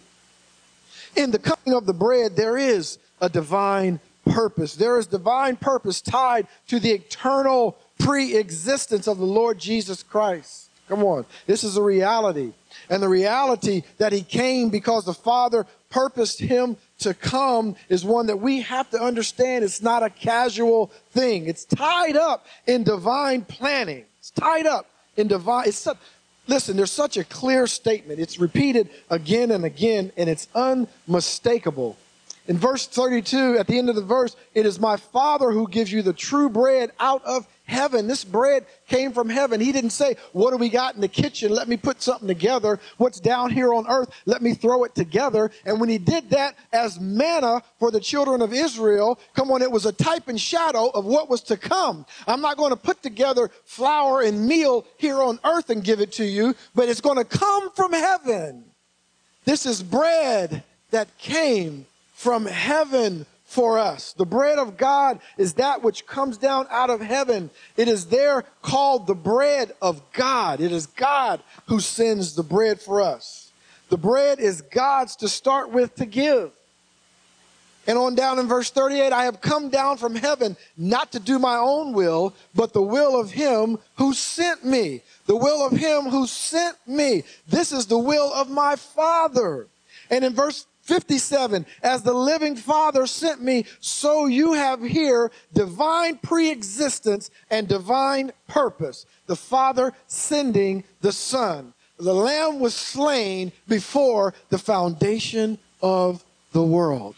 In 1.14 1.32
the 1.32 1.38
cutting 1.38 1.74
of 1.74 1.84
the 1.84 1.92
bread, 1.92 2.34
there 2.34 2.56
is 2.56 2.96
a 3.20 3.28
divine 3.28 4.00
purpose. 4.34 4.74
There 4.74 4.98
is 4.98 5.06
divine 5.06 5.56
purpose 5.56 6.00
tied 6.00 6.46
to 6.68 6.80
the 6.80 6.90
eternal 6.90 7.76
pre 7.98 8.36
existence 8.36 9.06
of 9.06 9.18
the 9.18 9.24
Lord 9.24 9.58
Jesus 9.58 10.02
Christ. 10.02 10.70
Come 10.88 11.02
on. 11.04 11.24
This 11.46 11.64
is 11.64 11.76
a 11.76 11.82
reality. 11.82 12.52
And 12.90 13.02
the 13.02 13.08
reality 13.08 13.82
that 13.98 14.12
he 14.12 14.22
came 14.22 14.68
because 14.68 15.04
the 15.04 15.14
Father 15.14 15.66
purposed 15.88 16.40
him 16.40 16.76
to 16.98 17.14
come 17.14 17.76
is 17.88 18.04
one 18.04 18.26
that 18.26 18.36
we 18.36 18.60
have 18.62 18.90
to 18.90 19.00
understand. 19.00 19.64
It's 19.64 19.80
not 19.80 20.02
a 20.02 20.10
casual 20.10 20.90
thing. 21.12 21.46
It's 21.46 21.64
tied 21.64 22.16
up 22.16 22.46
in 22.66 22.82
divine 22.82 23.42
planning. 23.42 24.04
It's 24.18 24.30
tied 24.30 24.66
up 24.66 24.86
in 25.16 25.28
divine. 25.28 25.68
It's 25.68 25.78
so, 25.78 25.94
listen, 26.46 26.76
there's 26.76 26.90
such 26.90 27.16
a 27.16 27.24
clear 27.24 27.66
statement. 27.66 28.20
It's 28.20 28.38
repeated 28.38 28.90
again 29.08 29.52
and 29.52 29.64
again, 29.64 30.12
and 30.16 30.28
it's 30.28 30.48
unmistakable. 30.54 31.96
In 32.46 32.58
verse 32.58 32.86
32, 32.86 33.56
at 33.58 33.66
the 33.66 33.78
end 33.78 33.88
of 33.88 33.96
the 33.96 34.02
verse, 34.02 34.36
it 34.52 34.66
is 34.66 34.78
my 34.78 34.98
Father 34.98 35.50
who 35.50 35.66
gives 35.66 35.90
you 35.90 36.02
the 36.02 36.12
true 36.12 36.50
bread 36.50 36.92
out 37.00 37.24
of 37.24 37.46
heaven. 37.64 38.06
This 38.06 38.22
bread 38.22 38.66
came 38.86 39.12
from 39.12 39.30
heaven. 39.30 39.62
He 39.62 39.72
didn't 39.72 39.90
say, 39.90 40.16
What 40.32 40.50
do 40.50 40.58
we 40.58 40.68
got 40.68 40.94
in 40.94 41.00
the 41.00 41.08
kitchen? 41.08 41.50
Let 41.50 41.68
me 41.68 41.78
put 41.78 42.02
something 42.02 42.28
together. 42.28 42.80
What's 42.98 43.18
down 43.18 43.50
here 43.50 43.72
on 43.72 43.86
earth? 43.88 44.10
Let 44.26 44.42
me 44.42 44.52
throw 44.52 44.84
it 44.84 44.94
together. 44.94 45.50
And 45.64 45.80
when 45.80 45.88
he 45.88 45.96
did 45.96 46.28
that 46.30 46.56
as 46.70 47.00
manna 47.00 47.62
for 47.78 47.90
the 47.90 48.00
children 48.00 48.42
of 48.42 48.52
Israel, 48.52 49.18
come 49.34 49.50
on, 49.50 49.62
it 49.62 49.70
was 49.70 49.86
a 49.86 49.92
type 49.92 50.28
and 50.28 50.38
shadow 50.38 50.88
of 50.90 51.06
what 51.06 51.30
was 51.30 51.40
to 51.44 51.56
come. 51.56 52.04
I'm 52.26 52.42
not 52.42 52.58
going 52.58 52.70
to 52.70 52.76
put 52.76 53.02
together 53.02 53.50
flour 53.64 54.20
and 54.20 54.46
meal 54.46 54.84
here 54.98 55.22
on 55.22 55.40
earth 55.44 55.70
and 55.70 55.82
give 55.82 56.00
it 56.00 56.12
to 56.12 56.24
you, 56.26 56.54
but 56.74 56.90
it's 56.90 57.00
going 57.00 57.16
to 57.18 57.24
come 57.24 57.70
from 57.70 57.94
heaven. 57.94 58.64
This 59.46 59.64
is 59.64 59.82
bread 59.82 60.62
that 60.90 61.16
came 61.16 61.86
from 62.14 62.46
heaven 62.46 63.26
for 63.44 63.78
us. 63.78 64.14
The 64.14 64.24
bread 64.24 64.58
of 64.58 64.76
God 64.76 65.20
is 65.36 65.54
that 65.54 65.82
which 65.82 66.06
comes 66.06 66.38
down 66.38 66.66
out 66.70 66.90
of 66.90 67.00
heaven. 67.00 67.50
It 67.76 67.88
is 67.88 68.06
there 68.06 68.44
called 68.62 69.06
the 69.06 69.14
bread 69.14 69.72
of 69.82 70.00
God. 70.12 70.60
It 70.60 70.72
is 70.72 70.86
God 70.86 71.40
who 71.66 71.78
sends 71.80 72.34
the 72.34 72.42
bread 72.42 72.80
for 72.80 73.00
us. 73.00 73.52
The 73.90 73.98
bread 73.98 74.40
is 74.40 74.62
God's 74.62 75.16
to 75.16 75.28
start 75.28 75.70
with 75.70 75.94
to 75.96 76.06
give. 76.06 76.50
And 77.86 77.98
on 77.98 78.14
down 78.14 78.38
in 78.38 78.48
verse 78.48 78.70
38, 78.70 79.12
I 79.12 79.24
have 79.24 79.42
come 79.42 79.68
down 79.68 79.98
from 79.98 80.14
heaven 80.14 80.56
not 80.76 81.12
to 81.12 81.20
do 81.20 81.38
my 81.38 81.56
own 81.56 81.92
will, 81.92 82.34
but 82.54 82.72
the 82.72 82.82
will 82.82 83.20
of 83.20 83.30
him 83.30 83.78
who 83.96 84.14
sent 84.14 84.64
me. 84.64 85.02
The 85.26 85.36
will 85.36 85.64
of 85.64 85.72
him 85.72 86.04
who 86.04 86.26
sent 86.26 86.76
me. 86.86 87.24
This 87.46 87.72
is 87.72 87.86
the 87.86 87.98
will 87.98 88.32
of 88.32 88.48
my 88.48 88.76
Father. 88.76 89.66
And 90.10 90.24
in 90.24 90.32
verse 90.32 90.66
57 90.84 91.64
As 91.82 92.02
the 92.02 92.12
living 92.12 92.56
Father 92.56 93.06
sent 93.06 93.42
me, 93.42 93.64
so 93.80 94.26
you 94.26 94.52
have 94.52 94.82
here 94.82 95.30
divine 95.52 96.18
preexistence 96.18 97.30
and 97.50 97.66
divine 97.66 98.32
purpose. 98.48 99.06
The 99.26 99.36
Father 99.36 99.92
sending 100.06 100.84
the 101.00 101.12
Son. 101.12 101.72
The 101.98 102.14
Lamb 102.14 102.60
was 102.60 102.74
slain 102.74 103.52
before 103.66 104.34
the 104.50 104.58
foundation 104.58 105.58
of 105.82 106.22
the 106.52 106.62
world. 106.62 107.14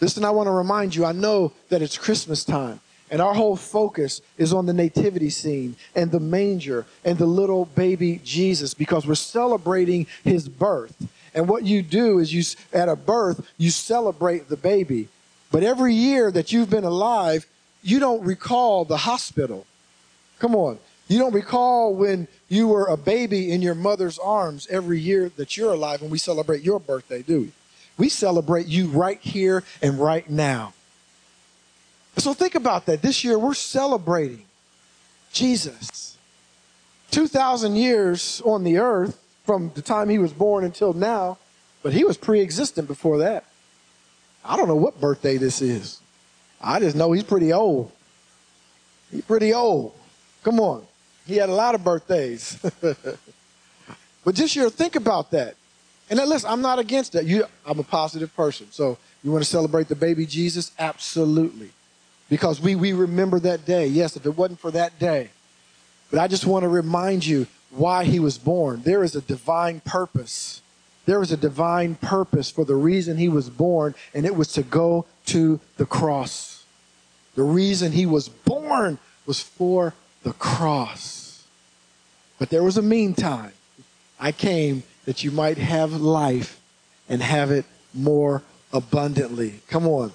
Listen, 0.00 0.24
I 0.24 0.30
want 0.30 0.46
to 0.46 0.52
remind 0.52 0.94
you, 0.94 1.04
I 1.04 1.12
know 1.12 1.52
that 1.68 1.82
it's 1.82 1.98
Christmas 1.98 2.44
time. 2.44 2.80
And 3.10 3.20
our 3.20 3.34
whole 3.34 3.56
focus 3.56 4.22
is 4.38 4.52
on 4.52 4.66
the 4.66 4.72
nativity 4.72 5.30
scene 5.30 5.76
and 5.94 6.10
the 6.10 6.20
manger 6.20 6.86
and 7.04 7.18
the 7.18 7.26
little 7.26 7.66
baby 7.66 8.20
Jesus 8.24 8.74
because 8.74 9.06
we're 9.06 9.14
celebrating 9.14 10.06
his 10.24 10.48
birth. 10.48 10.96
And 11.34 11.48
what 11.48 11.64
you 11.64 11.82
do 11.82 12.20
is 12.20 12.32
you, 12.32 12.42
at 12.72 12.88
a 12.88 12.96
birth, 12.96 13.46
you 13.58 13.70
celebrate 13.70 14.48
the 14.48 14.56
baby. 14.56 15.08
But 15.50 15.62
every 15.62 15.94
year 15.94 16.30
that 16.30 16.52
you've 16.52 16.70
been 16.70 16.84
alive, 16.84 17.46
you 17.82 17.98
don't 17.98 18.24
recall 18.24 18.84
the 18.84 18.98
hospital. 18.98 19.66
Come 20.38 20.54
on. 20.54 20.78
You 21.08 21.18
don't 21.18 21.34
recall 21.34 21.94
when 21.94 22.28
you 22.48 22.68
were 22.68 22.86
a 22.86 22.96
baby 22.96 23.52
in 23.52 23.60
your 23.60 23.74
mother's 23.74 24.18
arms 24.18 24.66
every 24.70 24.98
year 24.98 25.30
that 25.36 25.56
you're 25.56 25.72
alive 25.72 26.00
and 26.00 26.10
we 26.10 26.18
celebrate 26.18 26.62
your 26.62 26.80
birthday, 26.80 27.22
do 27.22 27.42
we? 27.42 27.52
We 27.96 28.08
celebrate 28.08 28.66
you 28.66 28.88
right 28.88 29.20
here 29.20 29.62
and 29.82 29.98
right 29.98 30.28
now. 30.28 30.72
So 32.16 32.32
think 32.32 32.54
about 32.54 32.86
that. 32.86 33.02
This 33.02 33.22
year 33.22 33.38
we're 33.38 33.54
celebrating 33.54 34.44
Jesus. 35.32 36.16
2,000 37.10 37.76
years 37.76 38.40
on 38.44 38.64
the 38.64 38.78
earth 38.78 39.23
from 39.44 39.70
the 39.74 39.82
time 39.82 40.08
he 40.08 40.18
was 40.18 40.32
born 40.32 40.64
until 40.64 40.92
now, 40.92 41.38
but 41.82 41.92
he 41.92 42.04
was 42.04 42.16
pre 42.16 42.40
existent 42.40 42.88
before 42.88 43.18
that. 43.18 43.44
I 44.44 44.56
don't 44.56 44.68
know 44.68 44.76
what 44.76 45.00
birthday 45.00 45.36
this 45.36 45.62
is. 45.62 46.00
I 46.60 46.80
just 46.80 46.96
know 46.96 47.12
he's 47.12 47.24
pretty 47.24 47.52
old. 47.52 47.92
He's 49.10 49.24
pretty 49.24 49.52
old. 49.52 49.94
Come 50.42 50.60
on. 50.60 50.86
He 51.26 51.36
had 51.36 51.48
a 51.48 51.54
lot 51.54 51.74
of 51.74 51.84
birthdays. 51.84 52.58
but 52.80 54.36
this 54.36 54.56
year, 54.56 54.68
think 54.70 54.96
about 54.96 55.30
that. 55.30 55.56
And 56.10 56.18
then 56.18 56.28
listen, 56.28 56.50
I'm 56.50 56.60
not 56.60 56.78
against 56.78 57.12
that. 57.12 57.24
You, 57.24 57.44
I'm 57.64 57.78
a 57.78 57.84
positive 57.84 58.34
person. 58.36 58.66
So 58.70 58.98
you 59.22 59.30
want 59.30 59.42
to 59.42 59.48
celebrate 59.48 59.88
the 59.88 59.94
baby 59.94 60.26
Jesus? 60.26 60.72
Absolutely. 60.78 61.70
Because 62.28 62.60
we, 62.60 62.74
we 62.74 62.92
remember 62.92 63.38
that 63.40 63.64
day. 63.64 63.86
Yes, 63.86 64.16
if 64.16 64.26
it 64.26 64.36
wasn't 64.36 64.60
for 64.60 64.70
that 64.70 64.98
day. 64.98 65.30
But 66.10 66.20
I 66.20 66.28
just 66.28 66.44
want 66.46 66.64
to 66.64 66.68
remind 66.68 67.24
you 67.24 67.46
why 67.76 68.04
he 68.04 68.20
was 68.20 68.38
born. 68.38 68.82
There 68.82 69.02
is 69.02 69.14
a 69.14 69.20
divine 69.20 69.80
purpose. 69.80 70.62
There 71.06 71.22
is 71.22 71.32
a 71.32 71.36
divine 71.36 71.96
purpose 71.96 72.50
for 72.50 72.64
the 72.64 72.76
reason 72.76 73.16
he 73.16 73.28
was 73.28 73.50
born, 73.50 73.94
and 74.14 74.24
it 74.24 74.36
was 74.36 74.48
to 74.52 74.62
go 74.62 75.06
to 75.26 75.60
the 75.76 75.86
cross. 75.86 76.64
The 77.34 77.42
reason 77.42 77.92
he 77.92 78.06
was 78.06 78.28
born 78.28 78.98
was 79.26 79.40
for 79.40 79.94
the 80.22 80.32
cross. 80.32 81.44
But 82.38 82.50
there 82.50 82.62
was 82.62 82.76
a 82.76 82.82
meantime. 82.82 83.52
I 84.18 84.32
came 84.32 84.82
that 85.04 85.24
you 85.24 85.30
might 85.30 85.58
have 85.58 85.92
life 85.92 86.60
and 87.08 87.22
have 87.22 87.50
it 87.50 87.66
more 87.92 88.42
abundantly. 88.72 89.60
Come 89.68 89.86
on. 89.86 90.12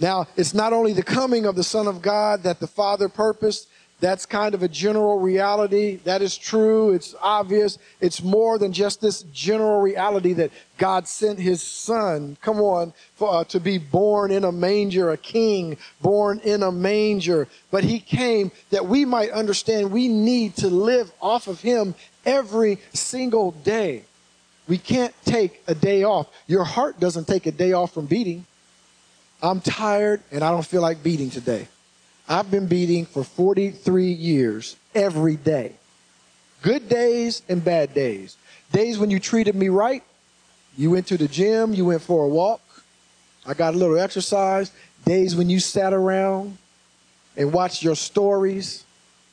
Now, 0.00 0.26
it's 0.36 0.54
not 0.54 0.72
only 0.72 0.92
the 0.92 1.02
coming 1.02 1.46
of 1.46 1.56
the 1.56 1.64
Son 1.64 1.86
of 1.86 2.02
God 2.02 2.42
that 2.42 2.60
the 2.60 2.66
Father 2.66 3.08
purposed, 3.08 3.68
that's 4.00 4.26
kind 4.26 4.54
of 4.54 4.62
a 4.62 4.68
general 4.68 5.18
reality. 5.18 5.96
That 6.04 6.20
is 6.20 6.36
true. 6.36 6.92
It's 6.92 7.14
obvious. 7.20 7.78
It's 8.00 8.22
more 8.22 8.58
than 8.58 8.72
just 8.72 9.00
this 9.00 9.22
general 9.32 9.80
reality 9.80 10.32
that 10.34 10.50
God 10.76 11.08
sent 11.08 11.38
his 11.38 11.62
son, 11.62 12.36
come 12.42 12.60
on, 12.60 12.92
for, 13.14 13.32
uh, 13.32 13.44
to 13.44 13.60
be 13.60 13.78
born 13.78 14.30
in 14.30 14.44
a 14.44 14.52
manger, 14.52 15.10
a 15.10 15.16
king 15.16 15.78
born 16.00 16.40
in 16.40 16.62
a 16.62 16.72
manger. 16.72 17.48
But 17.70 17.84
he 17.84 18.00
came 18.00 18.50
that 18.70 18.86
we 18.86 19.04
might 19.04 19.30
understand 19.30 19.90
we 19.90 20.08
need 20.08 20.56
to 20.56 20.68
live 20.68 21.10
off 21.22 21.46
of 21.46 21.60
him 21.60 21.94
every 22.26 22.78
single 22.92 23.52
day. 23.52 24.04
We 24.66 24.78
can't 24.78 25.14
take 25.24 25.62
a 25.66 25.74
day 25.74 26.04
off. 26.04 26.28
Your 26.46 26.64
heart 26.64 26.98
doesn't 26.98 27.26
take 27.26 27.46
a 27.46 27.52
day 27.52 27.72
off 27.72 27.94
from 27.94 28.06
beating. 28.06 28.46
I'm 29.42 29.60
tired 29.60 30.22
and 30.30 30.42
I 30.42 30.50
don't 30.50 30.66
feel 30.66 30.82
like 30.82 31.02
beating 31.02 31.30
today. 31.30 31.68
I've 32.28 32.50
been 32.50 32.66
beating 32.66 33.04
for 33.04 33.22
43 33.22 34.06
years 34.06 34.76
every 34.94 35.36
day. 35.36 35.74
Good 36.62 36.88
days 36.88 37.42
and 37.48 37.62
bad 37.62 37.92
days. 37.92 38.36
Days 38.72 38.98
when 38.98 39.10
you 39.10 39.20
treated 39.20 39.54
me 39.54 39.68
right, 39.68 40.02
you 40.76 40.90
went 40.90 41.06
to 41.08 41.18
the 41.18 41.28
gym, 41.28 41.74
you 41.74 41.84
went 41.84 42.00
for 42.02 42.24
a 42.24 42.28
walk, 42.28 42.62
I 43.46 43.54
got 43.54 43.74
a 43.74 43.76
little 43.76 43.98
exercise. 43.98 44.72
Days 45.04 45.36
when 45.36 45.50
you 45.50 45.60
sat 45.60 45.92
around 45.92 46.56
and 47.36 47.52
watched 47.52 47.82
your 47.82 47.94
stories 47.94 48.84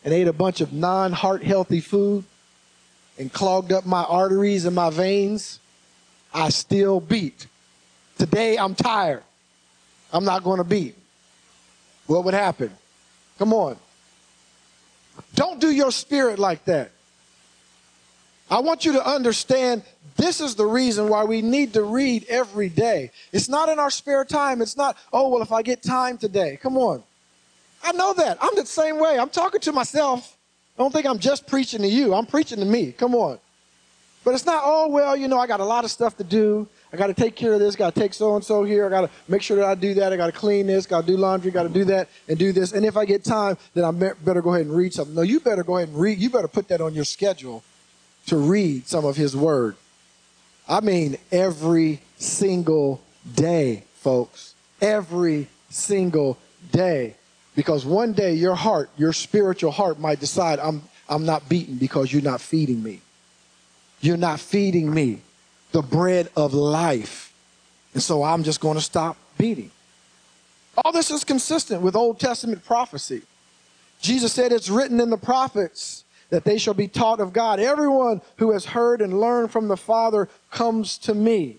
and 0.03 0.13
ate 0.13 0.27
a 0.27 0.33
bunch 0.33 0.59
of 0.59 0.73
non 0.73 1.13
heart 1.13 1.43
healthy 1.43 1.79
food 1.79 2.25
and 3.17 3.31
clogged 3.31 3.71
up 3.71 3.85
my 3.85 4.03
arteries 4.03 4.65
and 4.65 4.75
my 4.75 4.89
veins, 4.89 5.59
I 6.33 6.49
still 6.49 6.99
beat. 6.99 7.47
Today 8.17 8.57
I'm 8.57 8.75
tired. 8.75 9.23
I'm 10.11 10.25
not 10.25 10.43
going 10.43 10.57
to 10.57 10.65
beat. 10.65 10.95
What 12.07 12.25
would 12.25 12.33
happen? 12.33 12.71
Come 13.41 13.53
on. 13.53 13.75
Don't 15.33 15.59
do 15.59 15.71
your 15.71 15.91
spirit 15.91 16.37
like 16.37 16.63
that. 16.65 16.91
I 18.51 18.59
want 18.59 18.85
you 18.85 18.91
to 18.91 19.03
understand 19.03 19.81
this 20.15 20.39
is 20.39 20.53
the 20.53 20.67
reason 20.67 21.09
why 21.09 21.23
we 21.23 21.41
need 21.41 21.73
to 21.73 21.81
read 21.81 22.27
every 22.29 22.69
day. 22.69 23.09
It's 23.33 23.49
not 23.49 23.67
in 23.67 23.79
our 23.79 23.89
spare 23.89 24.25
time. 24.25 24.61
It's 24.61 24.77
not, 24.77 24.95
oh, 25.11 25.29
well, 25.29 25.41
if 25.41 25.51
I 25.51 25.63
get 25.63 25.81
time 25.81 26.19
today. 26.19 26.59
Come 26.61 26.77
on. 26.77 27.01
I 27.83 27.93
know 27.93 28.13
that. 28.13 28.37
I'm 28.39 28.55
the 28.55 28.63
same 28.67 28.99
way. 28.99 29.17
I'm 29.17 29.31
talking 29.31 29.61
to 29.61 29.71
myself. 29.71 30.37
I 30.77 30.83
don't 30.83 30.93
think 30.93 31.07
I'm 31.07 31.17
just 31.17 31.47
preaching 31.47 31.81
to 31.81 31.87
you. 31.87 32.13
I'm 32.13 32.27
preaching 32.27 32.59
to 32.59 32.65
me. 32.65 32.91
Come 32.91 33.15
on. 33.15 33.39
But 34.23 34.35
it's 34.35 34.45
not, 34.45 34.61
oh, 34.63 34.87
well, 34.87 35.15
you 35.15 35.27
know, 35.27 35.39
I 35.39 35.47
got 35.47 35.61
a 35.61 35.65
lot 35.65 35.83
of 35.83 35.89
stuff 35.89 36.15
to 36.17 36.23
do. 36.23 36.67
I 36.93 36.97
got 36.97 37.07
to 37.07 37.13
take 37.13 37.35
care 37.35 37.53
of 37.53 37.59
this, 37.59 37.75
got 37.75 37.93
to 37.93 37.99
take 37.99 38.13
so 38.13 38.35
and 38.35 38.43
so 38.43 38.63
here, 38.63 38.85
I 38.85 38.89
got 38.89 39.01
to 39.01 39.09
make 39.29 39.41
sure 39.41 39.55
that 39.57 39.65
I 39.65 39.75
do 39.75 39.93
that, 39.93 40.11
I 40.11 40.17
got 40.17 40.25
to 40.25 40.31
clean 40.33 40.67
this, 40.67 40.85
got 40.85 41.01
to 41.01 41.07
do 41.07 41.15
laundry, 41.15 41.49
got 41.49 41.63
to 41.63 41.69
do 41.69 41.85
that 41.85 42.09
and 42.27 42.37
do 42.37 42.51
this. 42.51 42.73
And 42.73 42.85
if 42.85 42.97
I 42.97 43.05
get 43.05 43.23
time, 43.23 43.57
then 43.73 43.85
I 43.85 43.91
better 43.91 44.41
go 44.41 44.53
ahead 44.53 44.65
and 44.65 44.75
read 44.75 44.93
something. 44.93 45.15
No, 45.15 45.21
you 45.21 45.39
better 45.39 45.63
go 45.63 45.77
ahead 45.77 45.87
and 45.89 45.97
read. 45.97 46.17
You 46.19 46.29
better 46.29 46.49
put 46.49 46.67
that 46.67 46.81
on 46.81 46.93
your 46.93 47.05
schedule 47.05 47.63
to 48.27 48.37
read 48.37 48.87
some 48.87 49.05
of 49.05 49.15
his 49.15 49.35
word. 49.35 49.77
I 50.67 50.81
mean, 50.81 51.17
every 51.31 52.01
single 52.17 53.01
day, 53.35 53.85
folks. 53.95 54.53
Every 54.81 55.47
single 55.69 56.37
day. 56.71 57.15
Because 57.55 57.85
one 57.85 58.11
day 58.11 58.33
your 58.33 58.55
heart, 58.55 58.89
your 58.97 59.13
spiritual 59.13 59.71
heart 59.71 59.97
might 59.97 60.19
decide, 60.19 60.59
I'm, 60.59 60.83
I'm 61.07 61.25
not 61.25 61.47
beaten 61.47 61.75
because 61.75 62.11
you're 62.11 62.21
not 62.21 62.41
feeding 62.41 62.83
me. 62.83 63.01
You're 64.01 64.17
not 64.17 64.39
feeding 64.39 64.93
me 64.93 65.21
the 65.71 65.81
bread 65.81 66.29
of 66.35 66.53
life. 66.53 67.33
And 67.93 68.01
so 68.01 68.23
I'm 68.23 68.43
just 68.43 68.59
going 68.59 68.77
to 68.77 68.83
stop 68.83 69.17
beating. 69.37 69.71
All 70.77 70.91
this 70.91 71.11
is 71.11 71.23
consistent 71.23 71.81
with 71.81 71.95
Old 71.95 72.19
Testament 72.19 72.63
prophecy. 72.63 73.23
Jesus 74.01 74.33
said 74.33 74.51
it's 74.51 74.69
written 74.69 74.99
in 74.99 75.09
the 75.09 75.17
prophets 75.17 76.05
that 76.29 76.45
they 76.45 76.57
shall 76.57 76.73
be 76.73 76.87
taught 76.87 77.19
of 77.19 77.33
God. 77.33 77.59
Everyone 77.59 78.21
who 78.37 78.51
has 78.51 78.65
heard 78.65 79.01
and 79.01 79.19
learned 79.19 79.51
from 79.51 79.67
the 79.67 79.77
Father 79.77 80.29
comes 80.49 80.97
to 80.99 81.13
me. 81.13 81.57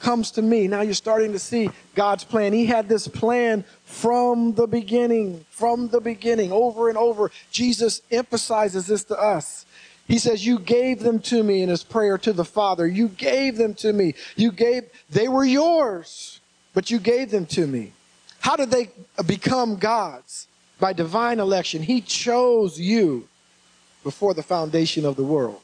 Comes 0.00 0.30
to 0.32 0.42
me. 0.42 0.68
Now 0.68 0.82
you're 0.82 0.94
starting 0.94 1.32
to 1.32 1.38
see 1.38 1.70
God's 1.94 2.24
plan. 2.24 2.52
He 2.52 2.66
had 2.66 2.88
this 2.88 3.08
plan 3.08 3.64
from 3.84 4.54
the 4.54 4.66
beginning, 4.66 5.44
from 5.50 5.88
the 5.88 6.00
beginning, 6.00 6.52
over 6.52 6.88
and 6.88 6.96
over. 6.96 7.30
Jesus 7.50 8.00
emphasizes 8.10 8.86
this 8.86 9.04
to 9.04 9.20
us. 9.20 9.66
He 10.06 10.18
says, 10.18 10.46
You 10.46 10.58
gave 10.58 11.00
them 11.00 11.18
to 11.20 11.42
me 11.42 11.62
in 11.62 11.68
his 11.68 11.82
prayer 11.82 12.18
to 12.18 12.32
the 12.32 12.44
Father. 12.44 12.86
You 12.86 13.08
gave 13.08 13.56
them 13.56 13.74
to 13.74 13.92
me. 13.92 14.14
You 14.36 14.52
gave, 14.52 14.84
they 15.10 15.28
were 15.28 15.44
yours, 15.44 16.40
but 16.74 16.90
you 16.90 16.98
gave 16.98 17.30
them 17.30 17.46
to 17.46 17.66
me. 17.66 17.92
How 18.40 18.56
did 18.56 18.70
they 18.70 18.90
become 19.26 19.76
God's? 19.76 20.46
By 20.78 20.92
divine 20.92 21.38
election. 21.40 21.82
He 21.82 22.00
chose 22.00 22.78
you 22.78 23.28
before 24.02 24.34
the 24.34 24.42
foundation 24.42 25.06
of 25.06 25.16
the 25.16 25.24
world. 25.24 25.60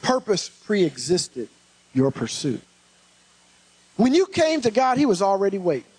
Purpose 0.00 0.48
pre 0.48 0.84
existed 0.84 1.48
your 1.92 2.10
pursuit. 2.10 2.62
When 3.96 4.14
you 4.14 4.26
came 4.26 4.60
to 4.62 4.70
God, 4.70 4.96
He 4.96 5.06
was 5.06 5.20
already 5.20 5.58
waiting. 5.58 5.90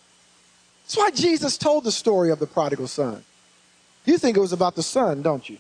That's 0.84 0.98
why 0.98 1.12
Jesus 1.12 1.58
told 1.58 1.84
the 1.84 1.92
story 1.92 2.32
of 2.32 2.40
the 2.40 2.48
prodigal 2.48 2.88
son. 2.88 3.24
You 4.06 4.18
think 4.18 4.38
it 4.38 4.42
was 4.42 4.54
about 4.54 4.76
the 4.76 4.84
son, 4.84 5.22
don't 5.22 5.48
you? 5.50 5.58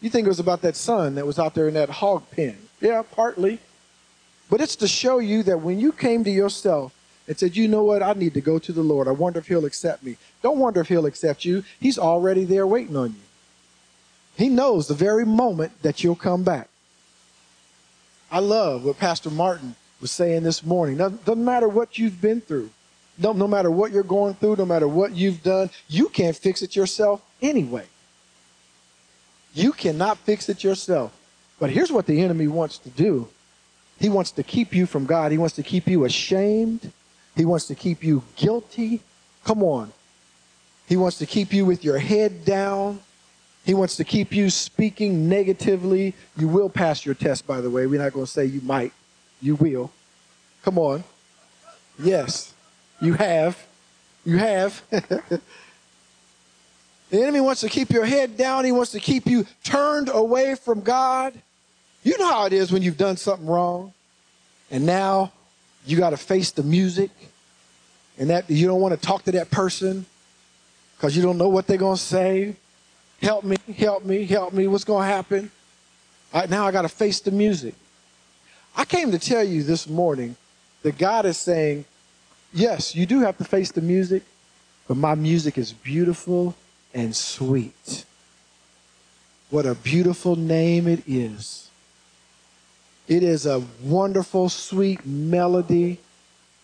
You 0.00 0.10
think 0.10 0.26
it 0.26 0.28
was 0.28 0.40
about 0.40 0.62
that 0.62 0.76
son 0.76 1.16
that 1.16 1.26
was 1.26 1.38
out 1.38 1.54
there 1.54 1.68
in 1.68 1.74
that 1.74 1.90
hog 1.90 2.30
pen. 2.30 2.56
Yeah, 2.80 3.02
partly. 3.02 3.58
But 4.48 4.60
it's 4.60 4.76
to 4.76 4.88
show 4.88 5.18
you 5.18 5.42
that 5.44 5.60
when 5.60 5.80
you 5.80 5.92
came 5.92 6.24
to 6.24 6.30
yourself 6.30 6.94
and 7.26 7.38
said, 7.38 7.56
you 7.56 7.68
know 7.68 7.82
what, 7.82 8.02
I 8.02 8.12
need 8.12 8.34
to 8.34 8.40
go 8.40 8.58
to 8.58 8.72
the 8.72 8.82
Lord. 8.82 9.08
I 9.08 9.10
wonder 9.10 9.38
if 9.38 9.48
he'll 9.48 9.66
accept 9.66 10.02
me. 10.02 10.16
Don't 10.42 10.58
wonder 10.58 10.80
if 10.80 10.88
he'll 10.88 11.06
accept 11.06 11.44
you. 11.44 11.64
He's 11.80 11.98
already 11.98 12.44
there 12.44 12.66
waiting 12.66 12.96
on 12.96 13.10
you. 13.10 13.20
He 14.36 14.48
knows 14.48 14.86
the 14.86 14.94
very 14.94 15.26
moment 15.26 15.82
that 15.82 16.02
you'll 16.02 16.14
come 16.14 16.44
back. 16.44 16.68
I 18.30 18.38
love 18.38 18.84
what 18.84 18.98
Pastor 18.98 19.30
Martin 19.30 19.74
was 20.00 20.12
saying 20.12 20.44
this 20.44 20.64
morning. 20.64 20.96
Doesn't 20.96 21.44
matter 21.44 21.68
what 21.68 21.98
you've 21.98 22.20
been 22.20 22.40
through. 22.40 22.70
No, 23.18 23.32
no 23.32 23.48
matter 23.48 23.70
what 23.70 23.90
you're 23.90 24.04
going 24.04 24.34
through, 24.34 24.56
no 24.56 24.64
matter 24.64 24.86
what 24.86 25.12
you've 25.12 25.42
done, 25.42 25.70
you 25.88 26.08
can't 26.08 26.36
fix 26.36 26.62
it 26.62 26.76
yourself 26.76 27.20
anyway. 27.42 27.84
You 29.54 29.72
cannot 29.72 30.18
fix 30.18 30.48
it 30.48 30.62
yourself. 30.62 31.12
But 31.58 31.70
here's 31.70 31.90
what 31.90 32.06
the 32.06 32.20
enemy 32.20 32.46
wants 32.46 32.78
to 32.78 32.90
do 32.90 33.28
he 33.98 34.08
wants 34.08 34.30
to 34.32 34.44
keep 34.44 34.74
you 34.74 34.86
from 34.86 35.06
God, 35.06 35.32
he 35.32 35.38
wants 35.38 35.56
to 35.56 35.62
keep 35.62 35.88
you 35.88 36.04
ashamed, 36.04 36.92
he 37.34 37.44
wants 37.44 37.66
to 37.66 37.74
keep 37.74 38.04
you 38.04 38.22
guilty. 38.36 39.00
Come 39.44 39.62
on. 39.62 39.92
He 40.88 40.96
wants 40.96 41.18
to 41.18 41.26
keep 41.26 41.52
you 41.52 41.64
with 41.64 41.84
your 41.84 41.98
head 41.98 42.44
down. 42.44 43.00
He 43.64 43.74
wants 43.74 43.96
to 43.96 44.04
keep 44.04 44.32
you 44.32 44.50
speaking 44.50 45.28
negatively. 45.28 46.14
You 46.36 46.48
will 46.48 46.70
pass 46.70 47.04
your 47.04 47.14
test, 47.14 47.46
by 47.46 47.60
the 47.60 47.70
way. 47.70 47.86
We're 47.86 48.02
not 48.02 48.12
going 48.12 48.26
to 48.26 48.32
say 48.32 48.46
you 48.46 48.60
might. 48.62 48.92
You 49.40 49.54
will. 49.56 49.90
Come 50.62 50.78
on. 50.78 51.04
Yes, 51.98 52.54
you 53.00 53.14
have. 53.14 53.66
You 54.24 54.38
have. 54.38 54.82
The 57.10 57.22
enemy 57.22 57.40
wants 57.40 57.62
to 57.62 57.68
keep 57.68 57.90
your 57.90 58.04
head 58.04 58.36
down. 58.36 58.64
He 58.64 58.72
wants 58.72 58.92
to 58.92 59.00
keep 59.00 59.26
you 59.26 59.46
turned 59.64 60.10
away 60.12 60.54
from 60.54 60.82
God. 60.82 61.32
You 62.02 62.18
know 62.18 62.30
how 62.30 62.46
it 62.46 62.52
is 62.52 62.70
when 62.70 62.82
you've 62.82 62.98
done 62.98 63.16
something 63.16 63.46
wrong. 63.46 63.92
And 64.70 64.84
now 64.84 65.32
you 65.86 65.96
got 65.96 66.10
to 66.10 66.16
face 66.16 66.50
the 66.50 66.62
music. 66.62 67.10
And 68.18 68.30
that 68.30 68.50
you 68.50 68.66
don't 68.66 68.80
want 68.80 68.94
to 68.94 69.00
talk 69.00 69.22
to 69.24 69.32
that 69.32 69.50
person 69.50 70.04
because 70.96 71.16
you 71.16 71.22
don't 71.22 71.38
know 71.38 71.48
what 71.48 71.66
they're 71.66 71.78
going 71.78 71.96
to 71.96 72.02
say. 72.02 72.56
Help 73.22 73.44
me, 73.44 73.56
help 73.76 74.04
me, 74.04 74.24
help 74.24 74.52
me. 74.52 74.66
What's 74.66 74.84
going 74.84 75.08
to 75.08 75.14
happen? 75.14 75.50
Right, 76.34 76.50
now 76.50 76.66
I 76.66 76.72
got 76.72 76.82
to 76.82 76.88
face 76.88 77.20
the 77.20 77.30
music. 77.30 77.74
I 78.76 78.84
came 78.84 79.10
to 79.12 79.18
tell 79.18 79.42
you 79.42 79.62
this 79.62 79.88
morning 79.88 80.36
that 80.82 80.98
God 80.98 81.26
is 81.26 81.38
saying, 81.38 81.84
yes, 82.52 82.94
you 82.94 83.06
do 83.06 83.20
have 83.20 83.38
to 83.38 83.44
face 83.44 83.72
the 83.72 83.80
music, 83.80 84.22
but 84.86 84.96
my 84.96 85.14
music 85.14 85.56
is 85.56 85.72
beautiful 85.72 86.54
and 86.98 87.14
sweet. 87.14 88.04
What 89.50 89.66
a 89.66 89.74
beautiful 89.74 90.34
name 90.34 90.88
it 90.88 91.04
is. 91.06 91.70
It 93.06 93.22
is 93.22 93.46
a 93.46 93.62
wonderful, 93.82 94.48
sweet 94.48 95.06
melody, 95.06 96.00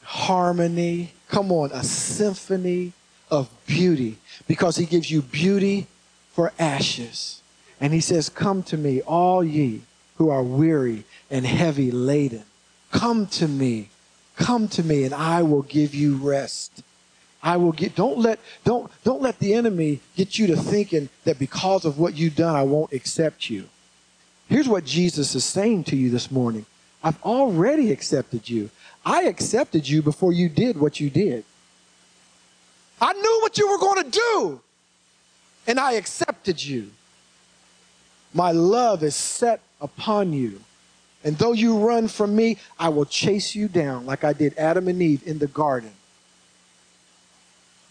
harmony. 0.03 1.13
Come 1.29 1.53
on, 1.53 1.71
a 1.73 1.85
symphony 1.85 2.93
of 3.31 3.49
beauty 3.67 4.19
because 4.47 4.77
he 4.77 4.87
gives 4.87 5.11
you 5.11 5.23
beauty 5.23 5.87
for 6.33 6.53
ashes. 6.59 7.41
And 7.81 7.93
he 7.93 8.01
says, 8.01 8.29
Come 8.29 8.63
to 8.65 8.77
me, 8.77 9.03
all 9.03 9.43
ye 9.43 9.83
who 10.17 10.31
are 10.31 10.43
weary 10.43 11.05
and 11.31 11.47
heavy 11.47 11.91
laden. 11.91 12.45
Come 12.91 13.27
to 13.29 13.47
me. 13.49 13.89
Come 14.37 14.67
to 14.69 14.83
me, 14.83 15.05
and 15.05 15.15
I 15.15 15.43
will 15.43 15.63
give 15.63 15.95
you 15.95 16.17
rest. 16.17 16.83
I 17.45 17.59
will 17.59 17.73
get 17.73 17.95
don't 17.95 18.19
let 18.19 18.41
don't 18.65 18.91
don't 19.05 19.21
let 19.21 19.39
the 19.39 19.53
enemy 19.53 20.01
get 20.17 20.39
you 20.39 20.47
to 20.49 20.57
thinking 20.57 21.11
that 21.25 21.39
because 21.39 21.85
of 21.85 21.99
what 21.99 22.15
you've 22.15 22.35
done 22.35 22.57
I 22.57 22.63
won't 22.63 22.95
accept 22.95 23.51
you. 23.51 23.69
Here's 24.49 24.69
what 24.69 24.87
Jesus 24.87 25.35
is 25.35 25.45
saying 25.45 25.85
to 25.85 25.97
you 25.97 26.11
this 26.11 26.31
morning. 26.31 26.65
I've 27.03 27.23
already 27.23 27.93
accepted 27.93 28.49
you. 28.49 28.71
I 29.05 29.25
accepted 29.25 29.87
you 29.87 30.01
before 30.01 30.33
you 30.33 30.49
did 30.49 30.81
what 30.81 30.99
you 31.01 31.11
did. 31.11 31.45
I 32.99 33.13
knew 33.13 33.39
what 33.43 33.59
you 33.59 33.71
were 33.71 33.79
going 33.79 34.05
to 34.05 34.11
do, 34.11 34.61
and 35.67 35.79
I 35.79 35.93
accepted 35.93 36.65
you. 36.65 36.91
My 38.33 38.53
love 38.53 39.03
is 39.03 39.15
set 39.15 39.61
upon 39.83 40.33
you. 40.33 40.61
And 41.23 41.37
though 41.37 41.53
you 41.53 41.79
run 41.79 42.09
from 42.09 42.35
me, 42.35 42.59
I 42.79 42.89
will 42.89 43.05
chase 43.05 43.55
you 43.55 43.69
down 43.69 44.07
like 44.07 44.25
I 44.25 44.33
did 44.33 44.57
Adam 44.57 44.89
and 44.89 45.01
Eve 45.03 45.27
in 45.27 45.39
the 45.39 45.47
garden. 45.47 45.93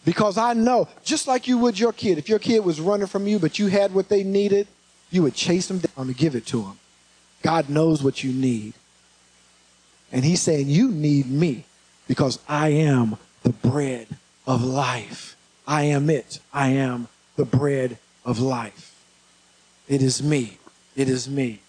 Because 0.05 0.37
I 0.37 0.53
know, 0.53 0.89
just 1.03 1.27
like 1.27 1.47
you 1.47 1.57
would 1.59 1.79
your 1.79 1.93
kid, 1.93 2.17
if 2.17 2.27
your 2.27 2.39
kid 2.39 2.65
was 2.65 2.81
running 2.81 3.07
from 3.07 3.25
you, 3.25 3.39
but 3.39 3.57
you 3.57 3.67
had 3.67 3.93
what 3.93 4.09
they 4.09 4.23
needed, 4.23 4.67
you 5.11 5.23
would 5.23 5.33
chase 5.33 5.67
them 5.67 5.79
down 5.79 6.07
to 6.07 6.13
give 6.13 6.35
it 6.35 6.45
to 6.47 6.63
them. 6.63 6.79
God 7.41 7.69
knows 7.69 8.03
what 8.03 8.23
you 8.23 8.33
need. 8.33 8.73
And 10.11 10.25
He's 10.25 10.41
saying, 10.41 10.67
You 10.67 10.89
need 10.89 11.29
me 11.29 11.65
because 12.07 12.39
I 12.47 12.69
am 12.69 13.17
the 13.43 13.51
bread 13.51 14.07
of 14.45 14.63
life. 14.63 15.35
I 15.67 15.83
am 15.83 16.09
it. 16.09 16.39
I 16.53 16.69
am 16.69 17.07
the 17.35 17.45
bread 17.45 17.97
of 18.25 18.39
life. 18.39 18.95
It 19.87 20.01
is 20.01 20.21
me. 20.21 20.57
It 20.95 21.09
is 21.09 21.29
me. 21.29 21.59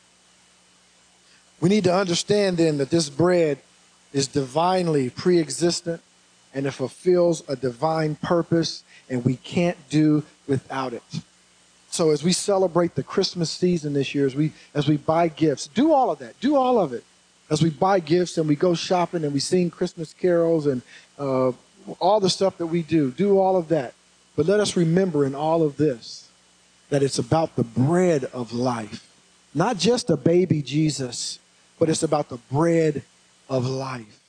We 1.61 1.69
need 1.69 1.85
to 1.85 1.95
understand 1.95 2.57
then 2.57 2.79
that 2.79 2.91
this 2.91 3.09
bread 3.09 3.59
is 4.13 4.29
divinely 4.29 5.11
pre 5.11 5.39
existent 5.39 6.03
and 6.55 6.67
it 6.67 6.71
fulfills 6.71 7.43
a 7.49 7.57
divine 7.57 8.15
purpose, 8.15 8.85
and 9.11 9.25
we 9.25 9.37
can't 9.37 9.77
do 9.91 10.23
without 10.47 10.93
it. 10.93 11.03
So 11.91 12.11
as 12.11 12.25
we 12.25 12.33
celebrate 12.33 12.95
the 12.95 13.03
Christmas 13.03 13.51
season 13.51 13.93
this 13.93 14.15
year, 14.15 14.27
as 14.27 14.35
we 14.35 14.53
as 14.75 14.89
we 14.89 14.97
buy 14.97 15.29
gifts, 15.29 15.69
do 15.69 15.93
all 15.93 16.11
of 16.11 16.19
that. 16.21 16.39
Do 16.41 16.57
all 16.57 16.81
of 16.81 16.93
it. 16.93 17.05
As 17.51 17.63
we 17.63 17.71
buy 17.71 18.01
gifts 18.01 18.39
and 18.39 18.49
we 18.49 18.57
go 18.57 18.75
shopping 18.75 19.23
and 19.23 19.33
we 19.33 19.41
sing 19.41 19.71
Christmas 19.71 20.13
carols 20.13 20.67
and 20.67 20.83
uh, 21.19 21.53
all 22.01 22.19
the 22.19 22.31
stuff 22.31 22.59
that 22.59 22.67
we 22.67 22.83
do, 22.83 23.11
do 23.11 23.39
all 23.39 23.57
of 23.57 23.69
that. 23.69 23.95
But 24.35 24.47
let 24.47 24.61
us 24.61 24.77
remember 24.77 25.25
in 25.25 25.35
all 25.35 25.63
of 25.63 25.77
this 25.77 26.29
that 26.89 27.03
it's 27.03 27.19
about 27.19 27.55
the 27.57 27.65
bread 27.65 28.25
of 28.33 28.53
life, 28.53 29.09
not 29.55 29.79
just 29.79 30.11
a 30.11 30.17
baby 30.17 30.63
Jesus, 30.63 31.39
but 31.79 31.89
it's 31.89 32.03
about 32.03 32.29
the 32.29 32.39
bread 32.51 33.03
of 33.49 33.67
life. 33.67 34.24